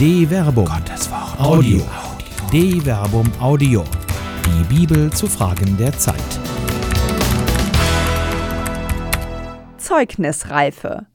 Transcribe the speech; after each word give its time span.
De 0.00 0.26
Verbum. 0.26 0.64
Gottes 0.64 1.10
Wort. 1.10 1.38
Audio. 1.38 1.86
De 2.50 2.80
Verbum 2.80 3.30
Audio. 3.38 3.84
Die 4.46 4.64
Bibel 4.74 5.12
zu 5.12 5.26
Fragen 5.26 5.76
der 5.76 5.92
Zeit. 5.92 6.16
Zeugnisreife. 9.76 11.06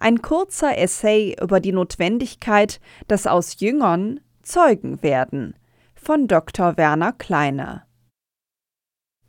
Ein 0.00 0.22
kurzer 0.22 0.76
Essay 0.76 1.36
über 1.40 1.60
die 1.60 1.70
Notwendigkeit, 1.70 2.80
dass 3.06 3.28
aus 3.28 3.60
Jüngern 3.60 4.18
Zeugen 4.42 5.00
werden. 5.04 5.54
Von 5.94 6.26
Dr. 6.26 6.76
Werner 6.76 7.12
Kleine. 7.12 7.84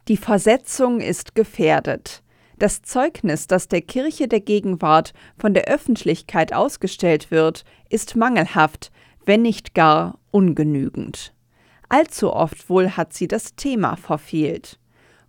Die 0.08 0.18
Versetzung 0.18 1.02
ist 1.02 1.36
gefährdet. 1.36 2.24
Das 2.58 2.82
Zeugnis, 2.82 3.48
das 3.48 3.68
der 3.68 3.82
Kirche 3.82 4.28
der 4.28 4.40
Gegenwart 4.40 5.14
von 5.38 5.54
der 5.54 5.66
Öffentlichkeit 5.66 6.54
ausgestellt 6.54 7.30
wird, 7.30 7.66
ist 7.90 8.16
mangelhaft, 8.16 8.92
wenn 9.26 9.42
nicht 9.42 9.74
gar 9.74 10.20
ungenügend. 10.32 11.34
Allzu 11.90 12.34
oft 12.34 12.70
wohl 12.70 12.92
hat 12.92 13.14
sie 13.14 13.28
das 13.28 13.56
Thema 13.56 13.96
verfehlt. 13.96 14.80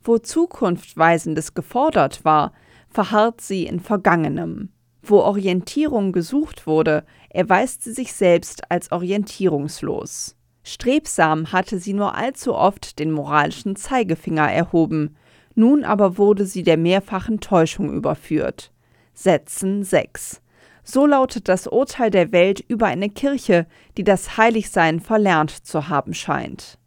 Wo 0.03 0.19
Zukunftweisendes 0.19 1.55
gefordert 1.55 2.25
war, 2.25 2.53
verharrt 2.89 3.41
sie 3.41 3.67
in 3.67 3.81
Vergangenem. 3.81 4.71
Wo 5.03 5.19
Orientierung 5.19 6.13
gesucht 6.13 6.67
wurde, 6.67 7.05
erweist 7.29 7.83
sie 7.83 7.93
sich 7.93 8.15
selbst 8.15 8.71
als 8.71 8.93
orientierungslos. 8.93 10.37
Strebsam 10.63 11.53
hatte 11.53 11.79
sie 11.79 11.93
nur 11.93 12.15
allzu 12.15 12.55
oft 12.55 12.99
den 12.99 13.11
moralischen 13.11 13.77
Zeigefinger 13.77 14.51
erhoben, 14.51 15.17
nun 15.55 15.85
aber 15.85 16.17
wurde 16.17 16.47
sie 16.47 16.63
der 16.63 16.79
mehrfachen 16.79 17.41
Täuschung 17.41 17.93
überführt. 17.93 18.73
Sätzen 19.13 19.85
6. 19.85 20.41
So 20.85 21.07
lautet 21.07 21.49
das 21.49 21.67
Urteil 21.67 22.11
der 22.11 22.31
Welt 22.31 22.63
über 22.69 22.87
eine 22.87 23.09
Kirche, 23.09 23.67
die 23.97 24.05
das 24.05 24.37
Heiligsein 24.37 25.01
verlernt 25.01 25.51
zu 25.51 25.89
haben 25.89 26.13
scheint. 26.13 26.79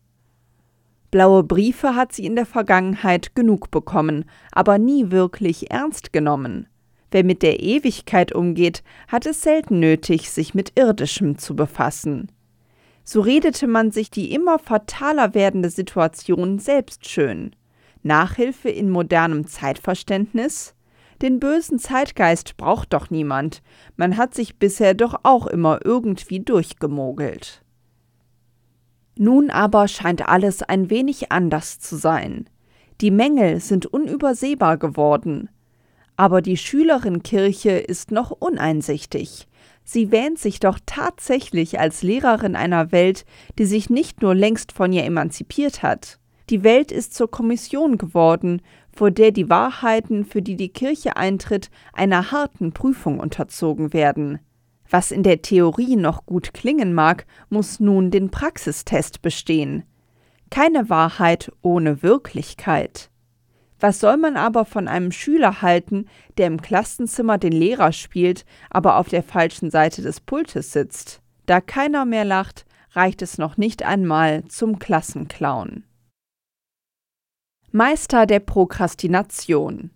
Blaue 1.09 1.44
Briefe 1.44 1.95
hat 1.95 2.14
sie 2.14 2.26
in 2.26 2.36
der 2.36 2.45
Vergangenheit 2.45 3.34
genug 3.34 3.72
bekommen, 3.72 4.26
aber 4.52 4.78
nie 4.78 5.09
wirklich 5.09 5.72
ernst 5.72 6.14
genommen. 6.14 6.67
Wer 7.12 7.23
mit 7.23 7.42
der 7.42 7.62
Ewigkeit 7.62 8.34
umgeht, 8.34 8.84
hat 9.08 9.26
es 9.26 9.42
selten 9.42 9.80
nötig, 9.80 10.30
sich 10.30 10.54
mit 10.54 10.73
Irdischem 10.78 11.38
zu 11.38 11.56
befassen. 11.56 12.32
So 13.04 13.22
redete 13.22 13.67
man 13.67 13.92
sich 13.92 14.11
die 14.11 14.34
immer 14.34 14.59
fataler 14.59 15.34
werdende 15.34 15.70
Situation 15.70 16.59
selbst 16.59 17.08
schön. 17.08 17.56
Nachhilfe 18.04 18.70
in 18.70 18.89
modernem 18.89 19.48
Zeitverständnis? 19.48 20.76
Den 21.22 21.40
bösen 21.40 21.80
Zeitgeist 21.80 22.58
braucht 22.58 22.94
doch 22.94 23.10
niemand, 23.10 23.64
man 23.96 24.18
hat 24.18 24.36
sich 24.36 24.60
bisher 24.60 24.94
doch 24.94 25.22
auch 25.23 25.48
immer 25.48 25.80
irgendwie 25.84 26.40
durchgemogelt. 26.40 27.64
Nun 29.18 29.50
aber 29.50 29.88
scheint 29.88 30.28
alles 30.28 30.62
ein 30.62 30.90
wenig 30.92 31.32
anders 31.32 31.80
zu 31.80 31.95
sein. 31.95 32.48
Die 33.02 33.12
Mängel 33.12 33.60
sind 33.60 33.88
unübersehbar 33.88 34.78
geworden. 34.78 35.50
Aber 36.16 36.42
die 36.42 36.58
Schülerinnenkirche 36.58 37.72
ist 37.72 38.12
noch 38.12 38.32
uneinsichtig. 38.32 39.48
Sie 39.84 40.12
wähnt 40.12 40.38
sich 40.38 40.60
doch 40.60 40.80
tatsächlich 40.86 41.80
als 41.80 42.04
Lehrerin 42.04 42.56
einer 42.56 42.92
Welt, 42.92 43.26
die 43.58 43.66
sich 43.66 43.90
nicht 43.90 44.22
nur 44.22 44.36
längst 44.36 44.72
von 44.72 44.92
ihr 44.92 45.04
emanzipiert 45.04 45.82
hat. 45.82 46.20
Die 46.50 46.64
Welt 46.64 46.92
ist 46.92 47.14
zur 47.14 47.30
Kommission 47.30 47.98
geworden, 47.98 48.62
vor 48.98 49.12
der 49.12 49.31
die 49.31 49.48
Wahrheiten, 49.48 50.26
für 50.26 50.42
die 50.42 50.56
die 50.56 50.70
Kirche 50.70 51.17
eintritt, 51.17 51.70
einer 51.94 52.31
harten 52.31 52.73
Prüfung 52.73 53.20
unterzogen 53.20 53.94
werden. 53.94 54.39
Was 54.89 55.12
in 55.12 55.22
der 55.22 55.44
Theorie 55.44 55.95
noch 55.95 56.26
gut 56.26 56.56
klingen 56.56 56.95
mag, 56.95 57.28
muss 57.50 57.80
nun 57.80 58.09
den 58.09 58.31
Praxistest 58.31 59.22
bestehen. 59.22 59.83
Keine 60.49 60.89
Wahrheit 60.89 61.52
ohne 61.61 62.02
Wirklichkeit. 62.02 63.11
Was 63.80 63.99
soll 63.99 64.17
man 64.17 64.36
aber 64.36 64.66
von 64.66 64.88
einem 64.88 65.11
Schüler 65.11 65.61
halten, 65.61 66.08
der 66.39 66.48
im 66.48 66.60
Klassenzimmer 66.60 67.38
den 67.38 67.52
Lehrer 67.52 67.92
spielt, 67.92 68.45
aber 68.72 68.98
auf 68.98 69.10
der 69.10 69.22
falschen 69.22 69.70
Seite 69.70 70.02
des 70.02 70.22
Pultes 70.22 70.72
sitzt? 70.72 71.22
Da 71.45 71.61
keiner 71.61 72.05
mehr 72.05 72.26
lacht, 72.26 72.66
reicht 72.93 73.22
es 73.22 73.38
noch 73.38 73.58
nicht 73.58 73.83
einmal 73.83 74.45
zum 74.45 74.80
Klassenclown. 74.80 75.83
Meister 77.77 78.26
der 78.26 78.39
Prokrastination 78.39 79.92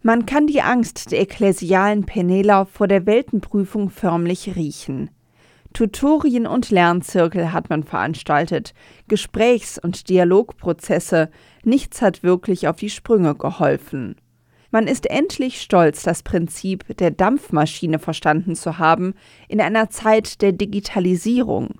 Man 0.00 0.24
kann 0.24 0.46
die 0.46 0.62
Angst 0.62 1.12
der 1.12 1.20
ekklesialen 1.20 2.06
Penela 2.06 2.64
vor 2.64 2.88
der 2.88 3.04
Weltenprüfung 3.04 3.90
förmlich 3.90 4.56
riechen. 4.56 5.10
Tutorien 5.74 6.46
und 6.46 6.70
Lernzirkel 6.70 7.52
hat 7.52 7.68
man 7.68 7.82
veranstaltet, 7.82 8.72
Gesprächs- 9.06 9.78
und 9.78 10.08
Dialogprozesse, 10.08 11.28
nichts 11.62 12.00
hat 12.00 12.22
wirklich 12.22 12.68
auf 12.68 12.76
die 12.76 12.88
Sprünge 12.88 13.34
geholfen. 13.34 14.16
Man 14.70 14.86
ist 14.86 15.10
endlich 15.10 15.60
stolz, 15.60 16.02
das 16.02 16.22
Prinzip 16.22 16.96
der 16.96 17.10
Dampfmaschine 17.10 17.98
verstanden 17.98 18.54
zu 18.54 18.78
haben 18.78 19.12
in 19.46 19.60
einer 19.60 19.90
Zeit 19.90 20.40
der 20.40 20.52
Digitalisierung. 20.52 21.74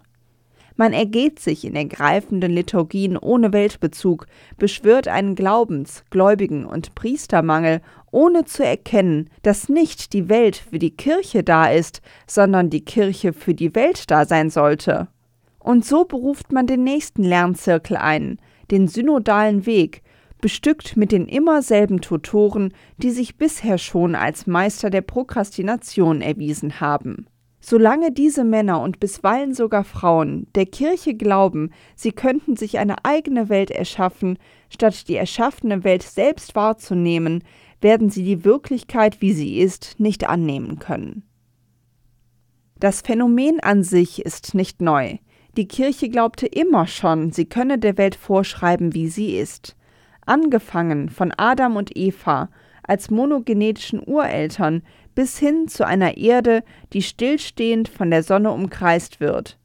Man 0.77 0.93
ergeht 0.93 1.41
sich 1.41 1.65
in 1.65 1.75
ergreifenden 1.75 2.53
Liturgien 2.53 3.17
ohne 3.17 3.53
Weltbezug, 3.53 4.27
beschwört 4.59 5.09
einen 5.09 5.35
Glaubens-, 5.35 6.05
Gläubigen- 6.11 6.67
und 6.67 6.95
Priestermangel, 6.95 7.81
ohne 8.11 8.45
zu 8.45 8.65
erkennen, 8.65 9.31
dass 9.43 9.71
nicht 9.71 10.13
die 10.13 10.29
Welt 10.29 10.57
für 10.57 10.79
die 10.79 10.95
Kirche 10.95 11.43
da 11.43 11.67
ist, 11.67 12.03
sondern 12.27 12.69
die 12.69 12.85
Kirche 12.85 13.33
für 13.33 13.55
die 13.55 13.75
Welt 13.75 14.11
da 14.11 14.27
sein 14.27 14.51
sollte. 14.51 15.09
Und 15.59 15.85
so 15.85 16.05
beruft 16.05 16.53
man 16.53 16.67
den 16.67 16.85
nächsten 16.85 17.25
Lernzirkel 17.25 17.97
ein, 17.97 18.39
den 18.71 18.87
synodalen 18.87 19.67
Weg, 19.67 20.03
bestückt 20.41 20.97
mit 20.97 21.11
den 21.11 21.27
immer 21.27 21.63
selben 21.63 22.01
Tutoren, 22.01 22.73
die 22.99 23.11
sich 23.11 23.37
bisher 23.37 23.79
schon 23.79 24.15
als 24.15 24.47
Meister 24.47 24.91
der 24.91 25.01
Prokrastination 25.01 26.21
erwiesen 26.21 26.81
haben. 26.81 27.27
Solange 27.69 28.13
diese 28.13 28.45
Männer 28.45 28.81
und 28.81 29.01
bisweilen 29.01 29.53
sogar 29.53 29.83
Frauen 29.83 30.47
der 30.55 30.67
Kirche 30.67 31.15
glauben, 31.15 31.71
sie 31.97 32.13
könnten 32.13 32.55
sich 32.55 32.79
eine 32.79 33.05
eigene 33.05 33.49
Welt 33.49 33.73
erschaffen, 33.73 34.39
statt 34.71 35.09
die 35.09 35.17
erschaffene 35.17 35.83
Welt 35.83 36.05
selbst 36.05 36.55
wahrzunehmen, 36.55 37.43
werden 37.81 38.09
sie 38.09 38.23
die 38.23 38.45
Wirklichkeit, 38.45 39.21
wie 39.21 39.33
sie 39.33 39.59
ist, 39.59 39.99
nicht 39.99 40.29
annehmen 40.29 40.79
können. 40.79 41.25
Das 42.79 43.01
Phänomen 43.01 43.59
an 43.59 43.83
sich 43.83 44.25
ist 44.25 44.55
nicht 44.55 44.81
neu. 44.81 45.17
Die 45.57 45.67
Kirche 45.67 46.09
glaubte 46.09 46.47
immer 46.47 46.87
schon, 46.87 47.33
sie 47.33 47.47
könne 47.47 47.81
der 47.81 47.99
Welt 47.99 48.15
vorschreiben, 48.15 48.95
wie 48.95 49.09
sie 49.09 49.37
ist. 49.37 49.75
Angefangen 50.25 51.09
von 51.09 51.33
Adam 51.37 51.75
und 51.75 51.97
Eva 51.97 52.49
als 52.85 53.11
monogenetischen 53.11 54.01
Ureltern 54.07 54.83
bis 55.17 55.39
hin 55.39 55.67
zu 55.67 55.85
einer 55.85 56.17
Erde, 56.17 56.63
die 56.93 57.03
stillstehend 57.03 57.89
von 57.89 58.13
der 58.13 58.23
Sonne 58.23 58.53
umkreist 58.53 59.19
wird. 59.19 59.59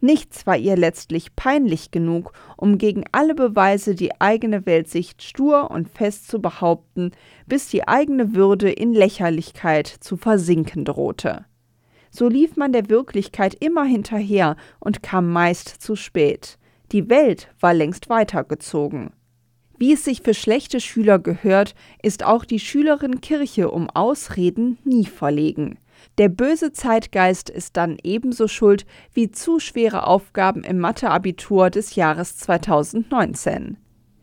Nichts 0.00 0.46
war 0.46 0.56
ihr 0.56 0.76
letztlich 0.76 1.36
peinlich 1.36 1.90
genug, 1.90 2.32
um 2.56 2.78
gegen 2.78 3.04
alle 3.12 3.34
Beweise 3.34 3.94
die 3.94 4.20
eigene 4.20 4.64
Weltsicht 4.64 5.22
stur 5.22 5.70
und 5.70 5.88
fest 5.88 6.28
zu 6.28 6.40
behaupten, 6.40 7.12
bis 7.46 7.68
die 7.68 7.86
eigene 7.86 8.34
Würde 8.34 8.70
in 8.70 8.94
Lächerlichkeit 8.94 9.86
zu 9.86 10.16
versinken 10.16 10.84
drohte. 10.84 11.44
So 12.10 12.28
lief 12.28 12.56
man 12.56 12.72
der 12.72 12.88
Wirklichkeit 12.88 13.54
immer 13.60 13.84
hinterher 13.84 14.56
und 14.80 15.02
kam 15.02 15.30
meist 15.32 15.68
zu 15.68 15.96
spät. 15.96 16.58
Die 16.90 17.08
Welt 17.08 17.48
war 17.60 17.74
längst 17.74 18.08
weitergezogen. 18.08 19.12
Wie 19.82 19.94
es 19.94 20.04
sich 20.04 20.22
für 20.22 20.32
schlechte 20.32 20.78
Schüler 20.78 21.18
gehört, 21.18 21.74
ist 22.04 22.22
auch 22.22 22.44
die 22.44 22.60
Schülerin 22.60 23.20
Kirche 23.20 23.68
um 23.68 23.90
Ausreden 23.90 24.78
nie 24.84 25.06
verlegen. 25.06 25.76
Der 26.18 26.28
böse 26.28 26.70
Zeitgeist 26.70 27.50
ist 27.50 27.76
dann 27.76 27.96
ebenso 28.04 28.46
schuld 28.46 28.86
wie 29.12 29.32
zu 29.32 29.58
schwere 29.58 30.06
Aufgaben 30.06 30.62
im 30.62 30.78
Matheabitur 30.78 31.68
des 31.68 31.96
Jahres 31.96 32.36
2019. 32.36 33.76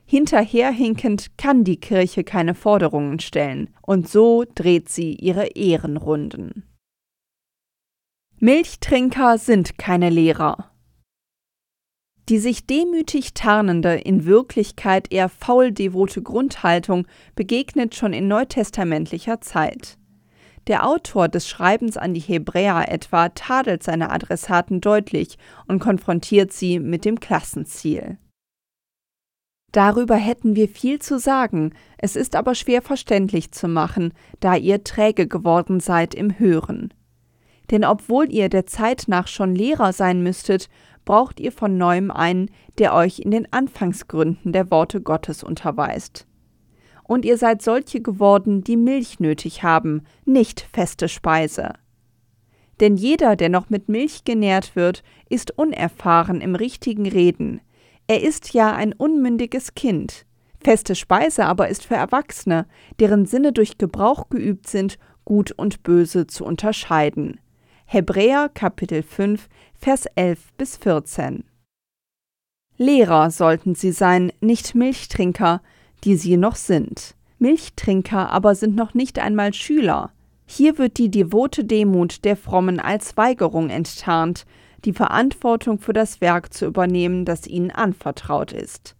Hinterherhinkend 0.05 1.37
kann 1.37 1.65
die 1.65 1.81
Kirche 1.81 2.23
keine 2.23 2.55
Forderungen 2.55 3.19
stellen, 3.19 3.69
und 3.81 4.07
so 4.07 4.45
dreht 4.55 4.87
sie 4.87 5.13
ihre 5.15 5.47
Ehrenrunden. 5.47 6.63
Milchtrinker 8.37 9.37
sind 9.37 9.77
keine 9.77 10.09
Lehrer. 10.09 10.68
Die 12.29 12.37
sich 12.37 12.67
demütig 12.67 13.33
tarnende, 13.33 13.95
in 13.95 14.25
Wirklichkeit 14.25 15.11
eher 15.11 15.29
faul 15.29 15.71
devote 15.71 16.21
Grundhaltung 16.21 17.07
begegnet 17.35 17.95
schon 17.95 18.13
in 18.13 18.27
neutestamentlicher 18.27 19.41
Zeit. 19.41 19.97
Der 20.67 20.87
Autor 20.87 21.27
des 21.27 21.49
Schreibens 21.49 21.97
an 21.97 22.13
die 22.13 22.19
Hebräer 22.19 22.85
etwa 22.87 23.29
tadelt 23.29 23.81
seine 23.81 24.11
Adressaten 24.11 24.79
deutlich 24.79 25.39
und 25.67 25.79
konfrontiert 25.79 26.53
sie 26.53 26.79
mit 26.79 27.03
dem 27.03 27.19
Klassenziel. 27.19 28.19
Darüber 29.71 30.15
hätten 30.15 30.55
wir 30.55 30.67
viel 30.67 30.99
zu 30.99 31.17
sagen, 31.17 31.73
es 31.97 32.15
ist 32.15 32.35
aber 32.35 32.53
schwer 32.53 32.83
verständlich 32.83 33.51
zu 33.51 33.67
machen, 33.67 34.13
da 34.39 34.55
ihr 34.55 34.83
träge 34.83 35.27
geworden 35.27 35.79
seid 35.79 36.13
im 36.13 36.37
Hören. 36.37 36.93
Denn 37.71 37.85
obwohl 37.85 38.31
ihr 38.31 38.49
der 38.49 38.65
Zeit 38.65 39.05
nach 39.07 39.27
schon 39.27 39.55
Lehrer 39.55 39.93
sein 39.93 40.23
müsstet, 40.23 40.69
braucht 41.09 41.39
ihr 41.39 41.51
von 41.51 41.75
neuem 41.75 42.11
einen, 42.11 42.51
der 42.77 42.93
euch 42.93 43.17
in 43.17 43.31
den 43.31 43.51
Anfangsgründen 43.51 44.53
der 44.53 44.69
Worte 44.69 45.01
Gottes 45.01 45.43
unterweist. 45.43 46.27
Und 47.01 47.25
ihr 47.25 47.39
seid 47.39 47.63
solche 47.63 47.99
geworden, 47.99 48.63
die 48.63 48.77
Milch 48.77 49.19
nötig 49.19 49.63
haben, 49.63 50.03
nicht 50.25 50.67
feste 50.71 51.09
Speise. 51.09 51.73
Denn 52.79 52.95
jeder, 52.95 53.35
der 53.35 53.49
noch 53.49 53.71
mit 53.71 53.89
Milch 53.89 54.23
genährt 54.23 54.75
wird, 54.75 55.01
ist 55.29 55.57
unerfahren 55.57 56.41
im 56.41 56.53
richtigen 56.53 57.07
Reden. 57.07 57.61
Er 58.05 58.21
ist 58.21 58.53
ja 58.53 58.75
ein 58.75 58.93
unmündiges 58.93 59.73
Kind. 59.73 60.27
Feste 60.63 60.93
Speise 60.93 61.47
aber 61.47 61.69
ist 61.69 61.87
für 61.87 61.95
Erwachsene, 61.95 62.67
deren 62.99 63.25
Sinne 63.25 63.51
durch 63.51 63.79
Gebrauch 63.79 64.29
geübt 64.29 64.67
sind, 64.67 64.99
gut 65.25 65.53
und 65.53 65.81
böse 65.81 66.27
zu 66.27 66.45
unterscheiden. 66.45 67.39
Hebräer 67.91 68.51
Kapitel 68.53 69.01
5, 69.01 69.49
Vers 69.73 70.05
11 70.13 70.53
bis 70.59 70.77
14. 70.77 71.43
Lehrer 72.77 73.31
sollten 73.31 73.73
sie 73.73 73.91
sein, 73.91 74.31
nicht 74.41 74.75
Milchtrinker, 74.75 75.63
die 76.03 76.15
sie 76.15 76.37
noch 76.37 76.55
sind. 76.55 77.15
Milchtrinker 77.39 78.29
aber 78.29 78.53
sind 78.53 78.75
noch 78.75 78.93
nicht 78.93 79.17
einmal 79.17 79.55
Schüler. 79.55 80.11
Hier 80.45 80.77
wird 80.77 80.99
die 80.99 81.09
devote 81.09 81.65
Demut 81.65 82.25
der 82.25 82.37
Frommen 82.37 82.79
als 82.79 83.17
Weigerung 83.17 83.71
enttarnt, 83.71 84.45
die 84.85 84.93
Verantwortung 84.93 85.79
für 85.79 85.93
das 85.93 86.21
Werk 86.21 86.53
zu 86.53 86.67
übernehmen, 86.67 87.25
das 87.25 87.47
ihnen 87.47 87.71
anvertraut 87.71 88.51
ist. 88.51 88.95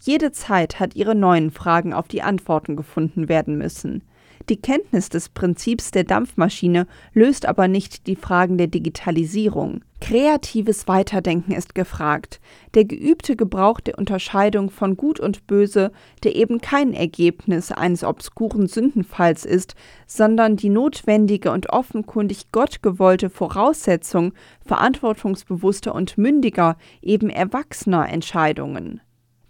Jede 0.00 0.32
Zeit 0.32 0.80
hat 0.80 0.96
ihre 0.96 1.14
neuen 1.14 1.50
Fragen 1.50 1.92
auf 1.92 2.08
die 2.08 2.22
Antworten 2.22 2.74
gefunden 2.74 3.28
werden 3.28 3.58
müssen. 3.58 4.02
Die 4.48 4.60
Kenntnis 4.60 5.08
des 5.08 5.28
Prinzips 5.28 5.90
der 5.90 6.04
Dampfmaschine 6.04 6.86
löst 7.12 7.46
aber 7.46 7.68
nicht 7.68 8.06
die 8.06 8.16
Fragen 8.16 8.58
der 8.58 8.66
Digitalisierung. 8.66 9.82
Kreatives 10.00 10.88
Weiterdenken 10.88 11.52
ist 11.52 11.74
gefragt, 11.74 12.40
der 12.74 12.84
geübte 12.84 13.36
Gebrauch 13.36 13.80
der 13.80 13.98
Unterscheidung 13.98 14.70
von 14.70 14.96
Gut 14.96 15.20
und 15.20 15.46
Böse, 15.46 15.92
der 16.24 16.34
eben 16.36 16.60
kein 16.60 16.94
Ergebnis 16.94 17.70
eines 17.70 18.02
obskuren 18.02 18.66
Sündenfalls 18.66 19.44
ist, 19.44 19.74
sondern 20.06 20.56
die 20.56 20.70
notwendige 20.70 21.52
und 21.52 21.70
offenkundig 21.70 22.50
gottgewollte 22.50 23.28
Voraussetzung 23.28 24.32
verantwortungsbewusster 24.64 25.94
und 25.94 26.16
mündiger, 26.16 26.76
eben 27.02 27.28
erwachsener 27.28 28.08
Entscheidungen. 28.08 29.00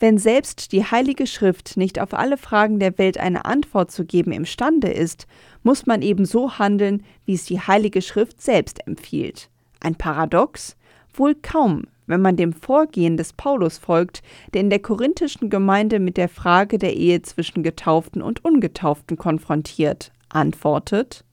Wenn 0.00 0.16
selbst 0.16 0.72
die 0.72 0.82
Heilige 0.82 1.26
Schrift 1.26 1.76
nicht 1.76 2.00
auf 2.00 2.14
alle 2.14 2.38
Fragen 2.38 2.78
der 2.78 2.96
Welt 2.96 3.18
eine 3.18 3.44
Antwort 3.44 3.90
zu 3.90 4.06
geben 4.06 4.32
imstande 4.32 4.88
ist, 4.88 5.26
muss 5.62 5.84
man 5.84 6.00
eben 6.00 6.24
so 6.24 6.58
handeln, 6.58 7.04
wie 7.26 7.34
es 7.34 7.44
die 7.44 7.60
Heilige 7.60 8.00
Schrift 8.00 8.40
selbst 8.40 8.86
empfiehlt. 8.86 9.50
Ein 9.78 9.94
Paradox? 9.94 10.76
Wohl 11.12 11.34
kaum, 11.34 11.82
wenn 12.06 12.22
man 12.22 12.36
dem 12.36 12.54
Vorgehen 12.54 13.18
des 13.18 13.34
Paulus 13.34 13.76
folgt, 13.76 14.22
der 14.54 14.62
in 14.62 14.70
der 14.70 14.78
korinthischen 14.78 15.50
Gemeinde 15.50 16.00
mit 16.00 16.16
der 16.16 16.30
Frage 16.30 16.78
der 16.78 16.96
Ehe 16.96 17.20
zwischen 17.20 17.62
Getauften 17.62 18.22
und 18.22 18.42
Ungetauften 18.42 19.18
konfrontiert, 19.18 20.12
antwortet 20.30 21.26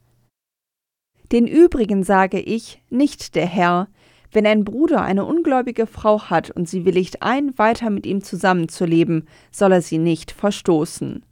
Den 1.32 1.48
übrigen 1.48 2.04
sage 2.04 2.42
ich, 2.42 2.82
nicht 2.90 3.36
der 3.36 3.46
Herr, 3.46 3.88
wenn 4.32 4.46
ein 4.46 4.64
Bruder 4.64 5.02
eine 5.02 5.26
ungläubige 5.26 5.88
Frau 5.88 6.30
hat 6.30 6.52
und 6.52 6.68
sie 6.68 6.86
willigt 6.86 7.22
ein, 7.22 7.58
weiter 7.58 7.90
mit 7.90 8.06
ihm 8.06 8.24
zusammenzuleben, 8.24 9.28
soll 9.52 9.72
er 9.72 9.82
sie 9.82 9.98
nicht 9.98 10.32
verstoßen. 10.32 11.24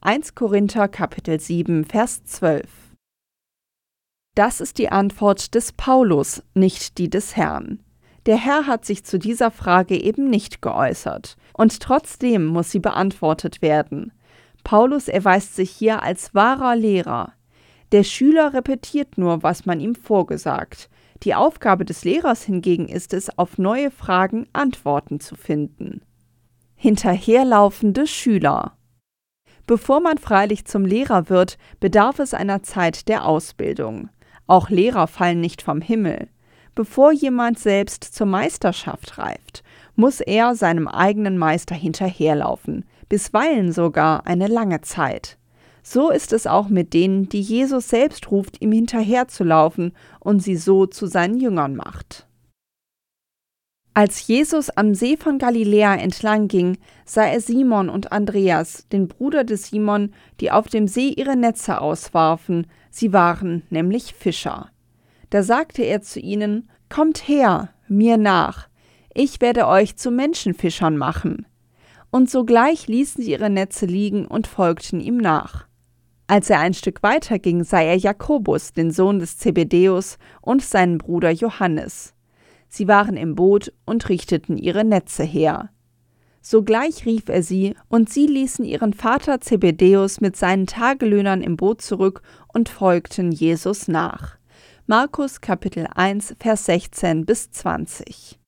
1 0.00 0.34
Korinther 0.34 0.88
Kapitel 0.88 1.38
7 1.38 1.84
Vers 1.84 2.24
12 2.24 2.64
Das 4.34 4.60
ist 4.60 4.78
die 4.78 4.88
Antwort 4.88 5.54
des 5.54 5.72
Paulus, 5.72 6.42
nicht 6.54 6.98
die 6.98 7.08
des 7.08 7.36
Herrn. 7.36 7.80
Der 8.26 8.36
Herr 8.36 8.66
hat 8.66 8.84
sich 8.84 9.04
zu 9.04 9.18
dieser 9.18 9.50
Frage 9.50 10.00
eben 10.00 10.30
nicht 10.30 10.62
geäußert, 10.62 11.36
und 11.54 11.80
trotzdem 11.80 12.46
muss 12.46 12.70
sie 12.70 12.78
beantwortet 12.78 13.62
werden. 13.62 14.12
Paulus 14.64 15.08
erweist 15.08 15.56
sich 15.56 15.70
hier 15.70 16.02
als 16.02 16.34
wahrer 16.34 16.76
Lehrer. 16.76 17.32
Der 17.90 18.04
Schüler 18.04 18.54
repetiert 18.54 19.18
nur, 19.18 19.42
was 19.42 19.66
man 19.66 19.80
ihm 19.80 19.94
vorgesagt, 19.94 20.88
die 21.22 21.34
Aufgabe 21.34 21.84
des 21.84 22.04
Lehrers 22.04 22.42
hingegen 22.42 22.88
ist 22.88 23.14
es, 23.14 23.38
auf 23.38 23.58
neue 23.58 23.90
Fragen 23.90 24.46
Antworten 24.52 25.20
zu 25.20 25.36
finden. 25.36 26.02
Hinterherlaufende 26.74 28.06
Schüler 28.06 28.76
Bevor 29.66 30.00
man 30.00 30.18
freilich 30.18 30.64
zum 30.64 30.84
Lehrer 30.84 31.28
wird, 31.28 31.56
bedarf 31.78 32.18
es 32.18 32.34
einer 32.34 32.62
Zeit 32.62 33.08
der 33.08 33.24
Ausbildung. 33.24 34.10
Auch 34.46 34.70
Lehrer 34.70 35.06
fallen 35.06 35.40
nicht 35.40 35.62
vom 35.62 35.80
Himmel. 35.80 36.28
Bevor 36.74 37.12
jemand 37.12 37.58
selbst 37.58 38.02
zur 38.02 38.26
Meisterschaft 38.26 39.18
reift, 39.18 39.62
muss 39.94 40.20
er 40.20 40.54
seinem 40.54 40.88
eigenen 40.88 41.38
Meister 41.38 41.74
hinterherlaufen, 41.74 42.84
bisweilen 43.08 43.72
sogar 43.72 44.26
eine 44.26 44.48
lange 44.48 44.80
Zeit. 44.80 45.38
So 45.82 46.10
ist 46.10 46.32
es 46.32 46.46
auch 46.46 46.68
mit 46.68 46.94
denen, 46.94 47.28
die 47.28 47.40
Jesus 47.40 47.88
selbst 47.88 48.30
ruft, 48.30 48.62
ihm 48.62 48.72
hinterherzulaufen 48.72 49.92
und 50.20 50.40
sie 50.40 50.56
so 50.56 50.86
zu 50.86 51.06
seinen 51.06 51.38
Jüngern 51.40 51.74
macht. 51.74 52.26
Als 53.94 54.26
Jesus 54.26 54.70
am 54.70 54.94
See 54.94 55.18
von 55.18 55.38
Galiläa 55.38 55.96
entlang 55.96 56.48
ging, 56.48 56.78
sah 57.04 57.24
er 57.24 57.42
Simon 57.42 57.90
und 57.90 58.10
Andreas, 58.10 58.88
den 58.90 59.06
Bruder 59.06 59.44
des 59.44 59.68
Simon, 59.68 60.14
die 60.40 60.50
auf 60.50 60.68
dem 60.68 60.88
See 60.88 61.08
ihre 61.08 61.36
Netze 61.36 61.78
auswarfen, 61.78 62.66
sie 62.90 63.12
waren 63.12 63.64
nämlich 63.68 64.14
Fischer. 64.14 64.70
Da 65.28 65.42
sagte 65.42 65.82
er 65.82 66.00
zu 66.00 66.20
ihnen, 66.20 66.70
Kommt 66.88 67.28
her, 67.28 67.70
mir 67.88 68.16
nach, 68.16 68.68
ich 69.14 69.42
werde 69.42 69.66
euch 69.66 69.96
zu 69.96 70.10
Menschenfischern 70.10 70.96
machen. 70.96 71.46
Und 72.10 72.30
sogleich 72.30 72.86
ließen 72.86 73.22
sie 73.22 73.32
ihre 73.32 73.50
Netze 73.50 73.84
liegen 73.84 74.26
und 74.26 74.46
folgten 74.46 75.00
ihm 75.00 75.18
nach. 75.18 75.66
Als 76.26 76.50
er 76.50 76.60
ein 76.60 76.74
Stück 76.74 77.02
weiter 77.02 77.38
ging, 77.38 77.64
sah 77.64 77.80
er 77.80 77.96
Jakobus, 77.96 78.72
den 78.72 78.90
Sohn 78.90 79.18
des 79.18 79.38
Zebedäus, 79.38 80.18
und 80.40 80.62
seinen 80.62 80.98
Bruder 80.98 81.30
Johannes. 81.30 82.14
Sie 82.68 82.88
waren 82.88 83.16
im 83.16 83.34
Boot 83.34 83.72
und 83.84 84.08
richteten 84.08 84.56
ihre 84.56 84.84
Netze 84.84 85.24
her. 85.24 85.70
Sogleich 86.40 87.06
rief 87.06 87.28
er 87.28 87.42
sie, 87.42 87.74
und 87.88 88.08
sie 88.08 88.26
ließen 88.26 88.64
ihren 88.64 88.94
Vater 88.94 89.40
Zebedäus 89.40 90.20
mit 90.20 90.36
seinen 90.36 90.66
Tagelöhnern 90.66 91.42
im 91.42 91.56
Boot 91.56 91.82
zurück 91.82 92.22
und 92.52 92.68
folgten 92.68 93.30
Jesus 93.30 93.86
nach. 93.86 94.38
Markus 94.86 95.40
Kapitel 95.40 95.86
1, 95.94 96.34
Vers 96.40 96.64
16 96.64 97.24
bis 97.24 97.50
20. 97.52 98.40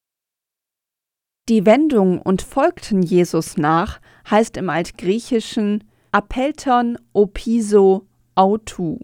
Die 1.48 1.66
Wendung 1.66 2.20
und 2.20 2.42
folgten 2.42 3.02
Jesus 3.02 3.56
nach 3.56 4.00
heißt 4.28 4.56
im 4.56 4.70
Altgriechischen 4.70 5.84
Apelton 6.14 6.96
opiso 7.12 8.06
autu. 8.36 9.00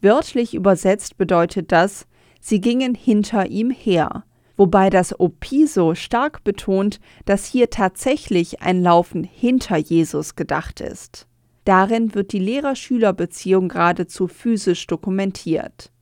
Wörtlich 0.00 0.54
übersetzt 0.54 1.18
bedeutet 1.18 1.70
das, 1.70 2.06
sie 2.40 2.62
gingen 2.62 2.94
hinter 2.94 3.48
ihm 3.48 3.68
her, 3.68 4.24
wobei 4.56 4.88
das 4.88 5.20
opiso 5.20 5.94
stark 5.94 6.44
betont, 6.44 6.98
dass 7.26 7.44
hier 7.44 7.68
tatsächlich 7.68 8.62
ein 8.62 8.82
Laufen 8.82 9.22
hinter 9.22 9.76
Jesus 9.76 10.34
gedacht 10.34 10.80
ist. 10.80 11.26
Darin 11.66 12.14
wird 12.14 12.32
die 12.32 12.38
Lehrer-Schüler-Beziehung 12.38 13.68
geradezu 13.68 14.26
physisch 14.26 14.86
dokumentiert. 14.86 15.92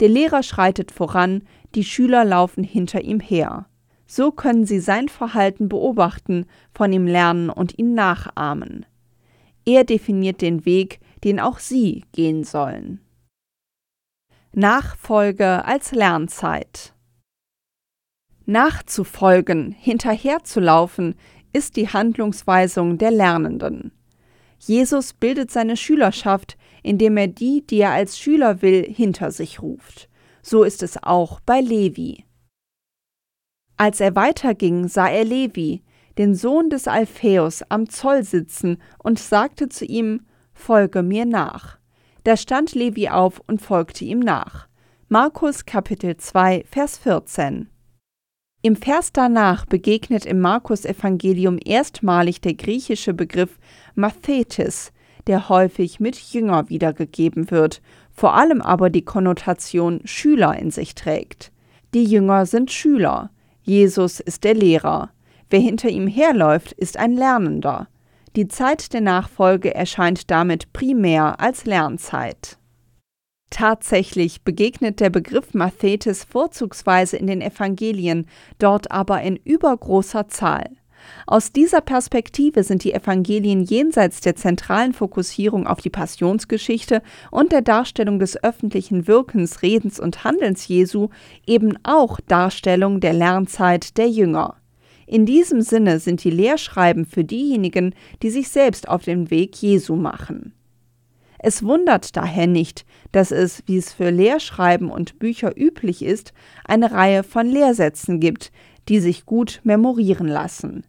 Der 0.00 0.08
Lehrer 0.08 0.42
schreitet 0.42 0.92
voran, 0.92 1.42
die 1.74 1.84
Schüler 1.84 2.24
laufen 2.24 2.64
hinter 2.64 3.02
ihm 3.02 3.20
her. 3.20 3.66
So 4.06 4.30
können 4.30 4.64
sie 4.64 4.80
sein 4.80 5.10
Verhalten 5.10 5.68
beobachten, 5.68 6.46
von 6.72 6.90
ihm 6.90 7.06
lernen 7.06 7.50
und 7.50 7.78
ihn 7.78 7.92
nachahmen. 7.92 8.86
Er 9.70 9.84
definiert 9.84 10.42
den 10.42 10.64
Weg, 10.64 10.98
den 11.22 11.38
auch 11.38 11.60
Sie 11.60 12.04
gehen 12.10 12.42
sollen. 12.42 13.00
Nachfolge 14.52 15.64
als 15.64 15.92
Lernzeit. 15.92 16.92
Nachzufolgen, 18.46 19.70
hinterherzulaufen, 19.70 21.14
ist 21.52 21.76
die 21.76 21.88
Handlungsweisung 21.88 22.98
der 22.98 23.12
Lernenden. 23.12 23.92
Jesus 24.58 25.12
bildet 25.12 25.52
seine 25.52 25.76
Schülerschaft, 25.76 26.58
indem 26.82 27.16
er 27.16 27.28
die, 27.28 27.64
die 27.64 27.78
er 27.78 27.92
als 27.92 28.18
Schüler 28.18 28.62
will, 28.62 28.84
hinter 28.84 29.30
sich 29.30 29.62
ruft. 29.62 30.08
So 30.42 30.64
ist 30.64 30.82
es 30.82 31.00
auch 31.00 31.38
bei 31.38 31.60
Levi. 31.60 32.24
Als 33.76 34.00
er 34.00 34.16
weiterging, 34.16 34.88
sah 34.88 35.08
er 35.08 35.24
Levi, 35.24 35.84
den 36.20 36.34
Sohn 36.34 36.68
des 36.68 36.86
Alpheus, 36.86 37.62
am 37.70 37.88
Zoll 37.88 38.24
sitzen 38.24 38.76
und 38.98 39.18
sagte 39.18 39.70
zu 39.70 39.86
ihm, 39.86 40.20
Folge 40.52 41.02
mir 41.02 41.24
nach. 41.24 41.78
Da 42.24 42.36
stand 42.36 42.74
Levi 42.74 43.08
auf 43.08 43.40
und 43.46 43.62
folgte 43.62 44.04
ihm 44.04 44.18
nach. 44.18 44.68
Markus 45.08 45.64
Kapitel 45.64 46.18
2, 46.18 46.66
Vers 46.70 46.98
14. 46.98 47.70
Im 48.60 48.76
Vers 48.76 49.14
danach 49.14 49.64
begegnet 49.64 50.26
im 50.26 50.40
Markus 50.40 50.84
Evangelium 50.84 51.58
erstmalig 51.64 52.42
der 52.42 52.52
griechische 52.52 53.14
Begriff 53.14 53.58
Mathetes, 53.94 54.92
der 55.26 55.48
häufig 55.48 56.00
mit 56.00 56.16
Jünger 56.16 56.68
wiedergegeben 56.68 57.50
wird, 57.50 57.80
vor 58.12 58.34
allem 58.34 58.60
aber 58.60 58.90
die 58.90 59.06
Konnotation 59.06 60.02
Schüler 60.04 60.54
in 60.58 60.70
sich 60.70 60.94
trägt. 60.94 61.50
Die 61.94 62.04
Jünger 62.04 62.44
sind 62.44 62.70
Schüler, 62.70 63.30
Jesus 63.62 64.20
ist 64.20 64.44
der 64.44 64.52
Lehrer, 64.52 65.12
wer 65.50 65.60
hinter 65.60 65.88
ihm 65.88 66.06
herläuft, 66.06 66.72
ist 66.72 66.96
ein 66.96 67.12
Lernender. 67.12 67.88
Die 68.36 68.48
Zeit 68.48 68.92
der 68.92 69.00
Nachfolge 69.00 69.74
erscheint 69.74 70.30
damit 70.30 70.72
primär 70.72 71.40
als 71.40 71.66
Lernzeit. 71.66 72.58
Tatsächlich 73.50 74.42
begegnet 74.42 75.00
der 75.00 75.10
Begriff 75.10 75.54
Mathetes 75.54 76.22
vorzugsweise 76.22 77.16
in 77.16 77.26
den 77.26 77.42
Evangelien, 77.42 78.26
dort 78.58 78.92
aber 78.92 79.22
in 79.22 79.36
übergroßer 79.36 80.28
Zahl. 80.28 80.70
Aus 81.26 81.50
dieser 81.50 81.80
Perspektive 81.80 82.62
sind 82.62 82.84
die 82.84 82.92
Evangelien 82.92 83.62
jenseits 83.62 84.20
der 84.20 84.36
zentralen 84.36 84.92
Fokussierung 84.92 85.66
auf 85.66 85.80
die 85.80 85.90
Passionsgeschichte 85.90 87.02
und 87.30 87.52
der 87.52 87.62
Darstellung 87.62 88.18
des 88.18 88.42
öffentlichen 88.42 89.06
Wirkens, 89.06 89.62
Redens 89.62 89.98
und 89.98 90.24
Handelns 90.24 90.68
Jesu 90.68 91.08
eben 91.46 91.78
auch 91.82 92.20
Darstellung 92.20 93.00
der 93.00 93.14
Lernzeit 93.14 93.96
der 93.96 94.08
Jünger. 94.08 94.56
In 95.12 95.26
diesem 95.26 95.60
Sinne 95.60 95.98
sind 95.98 96.22
die 96.22 96.30
Lehrschreiben 96.30 97.04
für 97.04 97.24
diejenigen, 97.24 97.96
die 98.22 98.30
sich 98.30 98.48
selbst 98.48 98.88
auf 98.88 99.02
den 99.02 99.28
Weg 99.28 99.60
Jesu 99.60 99.96
machen. 99.96 100.52
Es 101.40 101.64
wundert 101.64 102.16
daher 102.16 102.46
nicht, 102.46 102.86
dass 103.10 103.32
es, 103.32 103.64
wie 103.66 103.76
es 103.76 103.92
für 103.92 104.10
Lehrschreiben 104.10 104.88
und 104.88 105.18
Bücher 105.18 105.50
üblich 105.56 106.04
ist, 106.04 106.32
eine 106.64 106.92
Reihe 106.92 107.24
von 107.24 107.48
Lehrsätzen 107.48 108.20
gibt, 108.20 108.52
die 108.88 109.00
sich 109.00 109.26
gut 109.26 109.60
memorieren 109.64 110.28
lassen. 110.28 110.84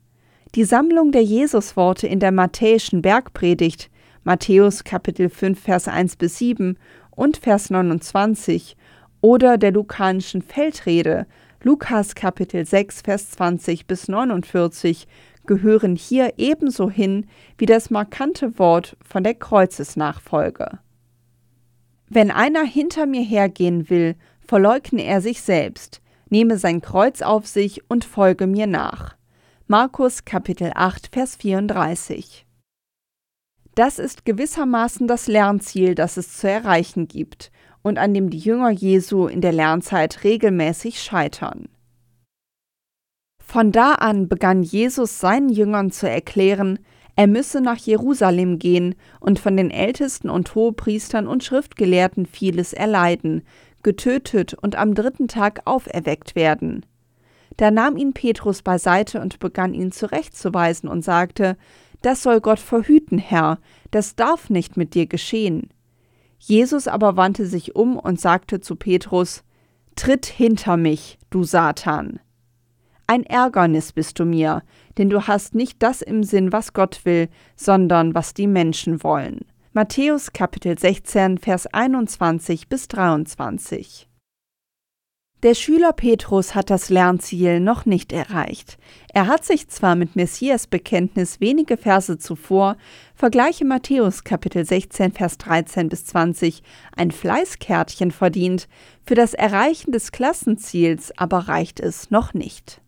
Die 0.53 0.65
Sammlung 0.65 1.11
der 1.11 1.23
Jesusworte 1.23 2.05
in 2.05 2.19
der 2.19 2.31
Matthäischen 2.31 3.01
Bergpredigt, 3.01 3.89
Matthäus 4.23 4.83
Kapitel 4.83 5.29
5 5.29 5.59
Vers 5.59 5.87
1 5.87 6.17
bis 6.17 6.37
7 6.37 6.77
und 7.09 7.37
Vers 7.37 7.71
29 7.71 8.77
oder 9.19 9.57
der 9.57 9.71
lukanischen 9.71 10.43
Feldrede, 10.43 11.25
Lukas 11.63 12.15
Kapitel 12.15 12.65
6 12.65 13.01
Vers 13.01 13.29
20 13.31 13.85
bis 13.85 14.07
49 14.07 15.07
gehören 15.45 15.95
hier 15.95 16.33
ebenso 16.37 16.89
hin 16.89 17.27
wie 17.59 17.67
das 17.67 17.91
markante 17.91 18.57
Wort 18.57 18.97
von 19.03 19.23
der 19.23 19.35
Kreuzesnachfolge. 19.35 20.79
Wenn 22.09 22.31
einer 22.31 22.63
hinter 22.63 23.05
mir 23.05 23.21
hergehen 23.21 23.91
will, 23.91 24.15
verleugne 24.39 25.03
er 25.03 25.21
sich 25.21 25.43
selbst, 25.43 26.01
nehme 26.29 26.57
sein 26.57 26.81
Kreuz 26.81 27.21
auf 27.21 27.45
sich 27.45 27.87
und 27.91 28.05
folge 28.05 28.47
mir 28.47 28.65
nach. 28.65 29.15
Markus 29.67 30.25
Kapitel 30.25 30.71
8 30.73 31.09
Vers 31.13 31.35
34 31.35 32.47
Das 33.75 33.99
ist 33.99 34.25
gewissermaßen 34.25 35.07
das 35.07 35.27
Lernziel, 35.27 35.95
das 35.95 36.17
es 36.17 36.37
zu 36.37 36.49
erreichen 36.49 37.07
gibt 37.07 37.51
und 37.81 37.97
an 37.97 38.13
dem 38.13 38.29
die 38.29 38.39
Jünger 38.39 38.69
Jesu 38.69 39.27
in 39.27 39.41
der 39.41 39.53
Lernzeit 39.53 40.23
regelmäßig 40.23 41.01
scheitern. 41.01 41.69
Von 43.43 43.71
da 43.71 43.95
an 43.95 44.27
begann 44.27 44.63
Jesus 44.63 45.19
seinen 45.19 45.49
Jüngern 45.49 45.91
zu 45.91 46.09
erklären, 46.09 46.79
er 47.15 47.27
müsse 47.27 47.59
nach 47.59 47.77
Jerusalem 47.77 48.59
gehen 48.59 48.95
und 49.19 49.39
von 49.39 49.57
den 49.57 49.71
Ältesten 49.71 50.29
und 50.29 50.55
Hohepriestern 50.55 51.27
und 51.27 51.43
Schriftgelehrten 51.43 52.25
vieles 52.25 52.71
erleiden, 52.71 53.43
getötet 53.83 54.53
und 54.53 54.77
am 54.77 54.95
dritten 54.95 55.27
Tag 55.27 55.61
auferweckt 55.65 56.35
werden. 56.35 56.85
Da 57.57 57.69
nahm 57.69 57.97
ihn 57.97 58.13
Petrus 58.13 58.61
beiseite 58.61 59.19
und 59.19 59.39
begann 59.39 59.73
ihn 59.73 59.91
zurechtzuweisen 59.91 60.87
und 60.87 61.03
sagte, 61.03 61.57
Das 62.01 62.23
soll 62.23 62.41
Gott 62.41 62.59
verhüten, 62.59 63.17
Herr, 63.17 63.59
das 63.91 64.15
darf 64.15 64.49
nicht 64.49 64.77
mit 64.77 64.93
dir 64.93 65.05
geschehen. 65.05 65.69
Jesus 66.39 66.87
aber 66.87 67.17
wandte 67.17 67.45
sich 67.45 67.75
um 67.75 67.97
und 67.97 68.19
sagte 68.19 68.59
zu 68.59 68.75
Petrus, 68.75 69.43
Tritt 69.95 70.25
hinter 70.25 70.77
mich, 70.77 71.19
du 71.29 71.43
Satan. 71.43 72.19
Ein 73.05 73.23
Ärgernis 73.23 73.91
bist 73.91 74.19
du 74.19 74.25
mir, 74.25 74.63
denn 74.97 75.09
du 75.09 75.27
hast 75.27 75.53
nicht 75.53 75.83
das 75.83 76.01
im 76.01 76.23
Sinn, 76.23 76.51
was 76.51 76.73
Gott 76.73 77.01
will, 77.03 77.29
sondern 77.55 78.15
was 78.15 78.33
die 78.33 78.47
Menschen 78.47 79.03
wollen. 79.03 79.41
Matthäus 79.73 80.33
Kapitel 80.33 80.79
16, 80.79 81.37
Vers 81.37 81.67
21 81.67 82.69
bis 82.69 82.87
23. 82.87 84.07
Der 85.43 85.55
Schüler 85.55 85.91
Petrus 85.91 86.53
hat 86.53 86.69
das 86.69 86.89
Lernziel 86.89 87.59
noch 87.59 87.87
nicht 87.87 88.13
erreicht. 88.13 88.77
Er 89.11 89.25
hat 89.25 89.43
sich 89.43 89.67
zwar 89.69 89.95
mit 89.95 90.15
Messias 90.15 90.67
Bekenntnis 90.67 91.39
wenige 91.39 91.77
Verse 91.77 92.19
zuvor, 92.19 92.77
vergleiche 93.15 93.65
Matthäus 93.65 94.23
Kapitel 94.23 94.63
16 94.63 95.13
Vers 95.13 95.39
13 95.39 95.89
bis 95.89 96.05
20, 96.05 96.61
ein 96.95 97.09
Fleißkärtchen 97.09 98.11
verdient, 98.11 98.67
für 99.03 99.15
das 99.15 99.33
Erreichen 99.33 99.91
des 99.91 100.11
Klassenziels 100.11 101.11
aber 101.17 101.47
reicht 101.47 101.79
es 101.79 102.11
noch 102.11 102.35
nicht. 102.35 102.79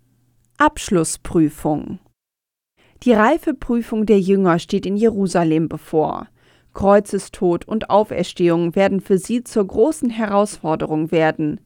Abschlussprüfung 0.59 1.97
Die 3.01 3.13
Reifeprüfung 3.13 4.05
der 4.05 4.19
Jünger 4.19 4.59
steht 4.59 4.85
in 4.85 4.95
Jerusalem 4.95 5.69
bevor. 5.69 6.27
Kreuzestod 6.75 7.67
und 7.67 7.89
Auferstehung 7.89 8.75
werden 8.75 9.01
für 9.01 9.17
sie 9.17 9.43
zur 9.43 9.65
großen 9.65 10.11
Herausforderung 10.11 11.11
werden. 11.11 11.59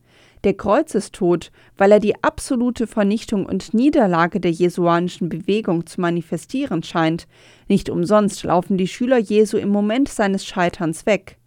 Der 0.48 0.54
Kreuzestod, 0.54 1.52
weil 1.76 1.92
er 1.92 2.00
die 2.00 2.24
absolute 2.24 2.88
Vernichtung 2.88 3.46
und 3.46 3.74
Niederlage 3.74 4.40
der 4.40 4.52
jesuanischen 4.52 5.28
Bewegung 5.28 5.86
zu 5.86 6.00
manifestieren 6.00 6.84
scheint. 6.84 7.28
Nicht 7.68 7.90
umsonst 7.90 8.46
laufen 8.46 8.78
die 8.78 8.88
Schüler 8.88 9.18
Jesu 9.18 9.58
im 9.58 9.68
Moment 9.68 10.08
seines 10.08 10.46
Scheiterns 10.46 11.06
weg. 11.06 11.38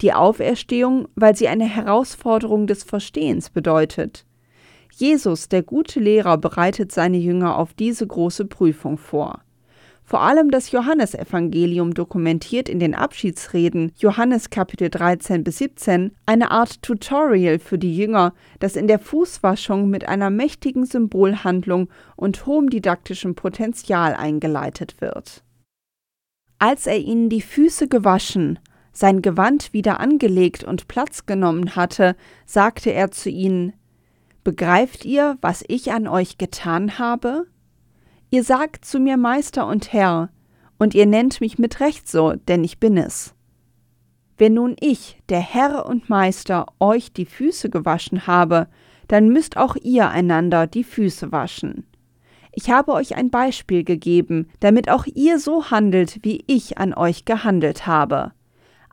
Die 0.00 0.12
Auferstehung, 0.12 1.08
weil 1.16 1.34
sie 1.34 1.48
eine 1.48 1.64
Herausforderung 1.64 2.68
des 2.68 2.84
Verstehens 2.84 3.50
bedeutet. 3.50 4.24
Jesus, 4.94 5.48
der 5.48 5.64
gute 5.64 5.98
Lehrer, 5.98 6.38
bereitet 6.38 6.92
seine 6.92 7.16
Jünger 7.16 7.58
auf 7.58 7.74
diese 7.74 8.06
große 8.06 8.44
Prüfung 8.44 8.96
vor. 8.96 9.40
Vor 10.08 10.20
allem 10.20 10.52
das 10.52 10.70
Johannesevangelium 10.70 11.92
dokumentiert 11.92 12.68
in 12.68 12.78
den 12.78 12.94
Abschiedsreden 12.94 13.90
Johannes 13.98 14.50
Kapitel 14.50 14.88
13 14.88 15.42
bis 15.42 15.58
17 15.58 16.12
eine 16.26 16.52
Art 16.52 16.80
Tutorial 16.80 17.58
für 17.58 17.76
die 17.76 17.96
Jünger, 17.96 18.32
das 18.60 18.76
in 18.76 18.86
der 18.86 19.00
Fußwaschung 19.00 19.90
mit 19.90 20.06
einer 20.06 20.30
mächtigen 20.30 20.86
Symbolhandlung 20.86 21.88
und 22.14 22.46
hohem 22.46 22.70
didaktischen 22.70 23.34
Potenzial 23.34 24.14
eingeleitet 24.14 25.00
wird. 25.00 25.42
Als 26.60 26.86
er 26.86 26.98
ihnen 26.98 27.28
die 27.28 27.42
Füße 27.42 27.88
gewaschen, 27.88 28.60
sein 28.92 29.22
Gewand 29.22 29.72
wieder 29.72 29.98
angelegt 29.98 30.62
und 30.62 30.86
Platz 30.86 31.26
genommen 31.26 31.74
hatte, 31.74 32.14
sagte 32.46 32.92
er 32.92 33.10
zu 33.10 33.28
ihnen 33.28 33.72
Begreift 34.44 35.04
ihr, 35.04 35.36
was 35.40 35.64
ich 35.66 35.90
an 35.90 36.06
euch 36.06 36.38
getan 36.38 37.00
habe? 37.00 37.48
Ihr 38.30 38.42
sagt 38.42 38.84
zu 38.84 38.98
mir 38.98 39.16
Meister 39.16 39.66
und 39.66 39.92
Herr, 39.92 40.30
und 40.78 40.94
ihr 40.94 41.06
nennt 41.06 41.40
mich 41.40 41.58
mit 41.58 41.80
Recht 41.80 42.08
so, 42.08 42.34
denn 42.48 42.64
ich 42.64 42.78
bin 42.78 42.96
es. 42.96 43.34
Wenn 44.36 44.54
nun 44.54 44.76
ich, 44.80 45.22
der 45.28 45.40
Herr 45.40 45.86
und 45.86 46.10
Meister, 46.10 46.66
euch 46.78 47.12
die 47.12 47.24
Füße 47.24 47.70
gewaschen 47.70 48.26
habe, 48.26 48.66
dann 49.08 49.28
müsst 49.28 49.56
auch 49.56 49.76
ihr 49.76 50.10
einander 50.10 50.66
die 50.66 50.84
Füße 50.84 51.32
waschen. 51.32 51.86
Ich 52.52 52.70
habe 52.70 52.92
euch 52.92 53.16
ein 53.16 53.30
Beispiel 53.30 53.84
gegeben, 53.84 54.48
damit 54.60 54.90
auch 54.90 55.06
ihr 55.06 55.38
so 55.38 55.70
handelt, 55.70 56.18
wie 56.22 56.42
ich 56.46 56.78
an 56.78 56.94
euch 56.94 57.24
gehandelt 57.24 57.86
habe. 57.86 58.32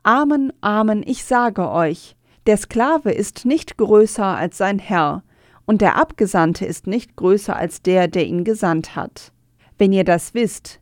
Amen, 0.02 0.52
Amen, 0.60 1.02
ich 1.04 1.24
sage 1.24 1.70
euch, 1.70 2.14
der 2.46 2.58
Sklave 2.58 3.10
ist 3.10 3.46
nicht 3.46 3.78
größer 3.78 4.24
als 4.24 4.58
sein 4.58 4.78
Herr, 4.78 5.22
und 5.66 5.80
der 5.80 5.96
Abgesandte 5.96 6.66
ist 6.66 6.86
nicht 6.86 7.16
größer 7.16 7.56
als 7.56 7.82
der, 7.82 8.08
der 8.08 8.26
ihn 8.26 8.44
gesandt 8.44 8.96
hat. 8.96 9.32
Wenn 9.78 9.92
ihr 9.92 10.04
das 10.04 10.34
wisst, 10.34 10.80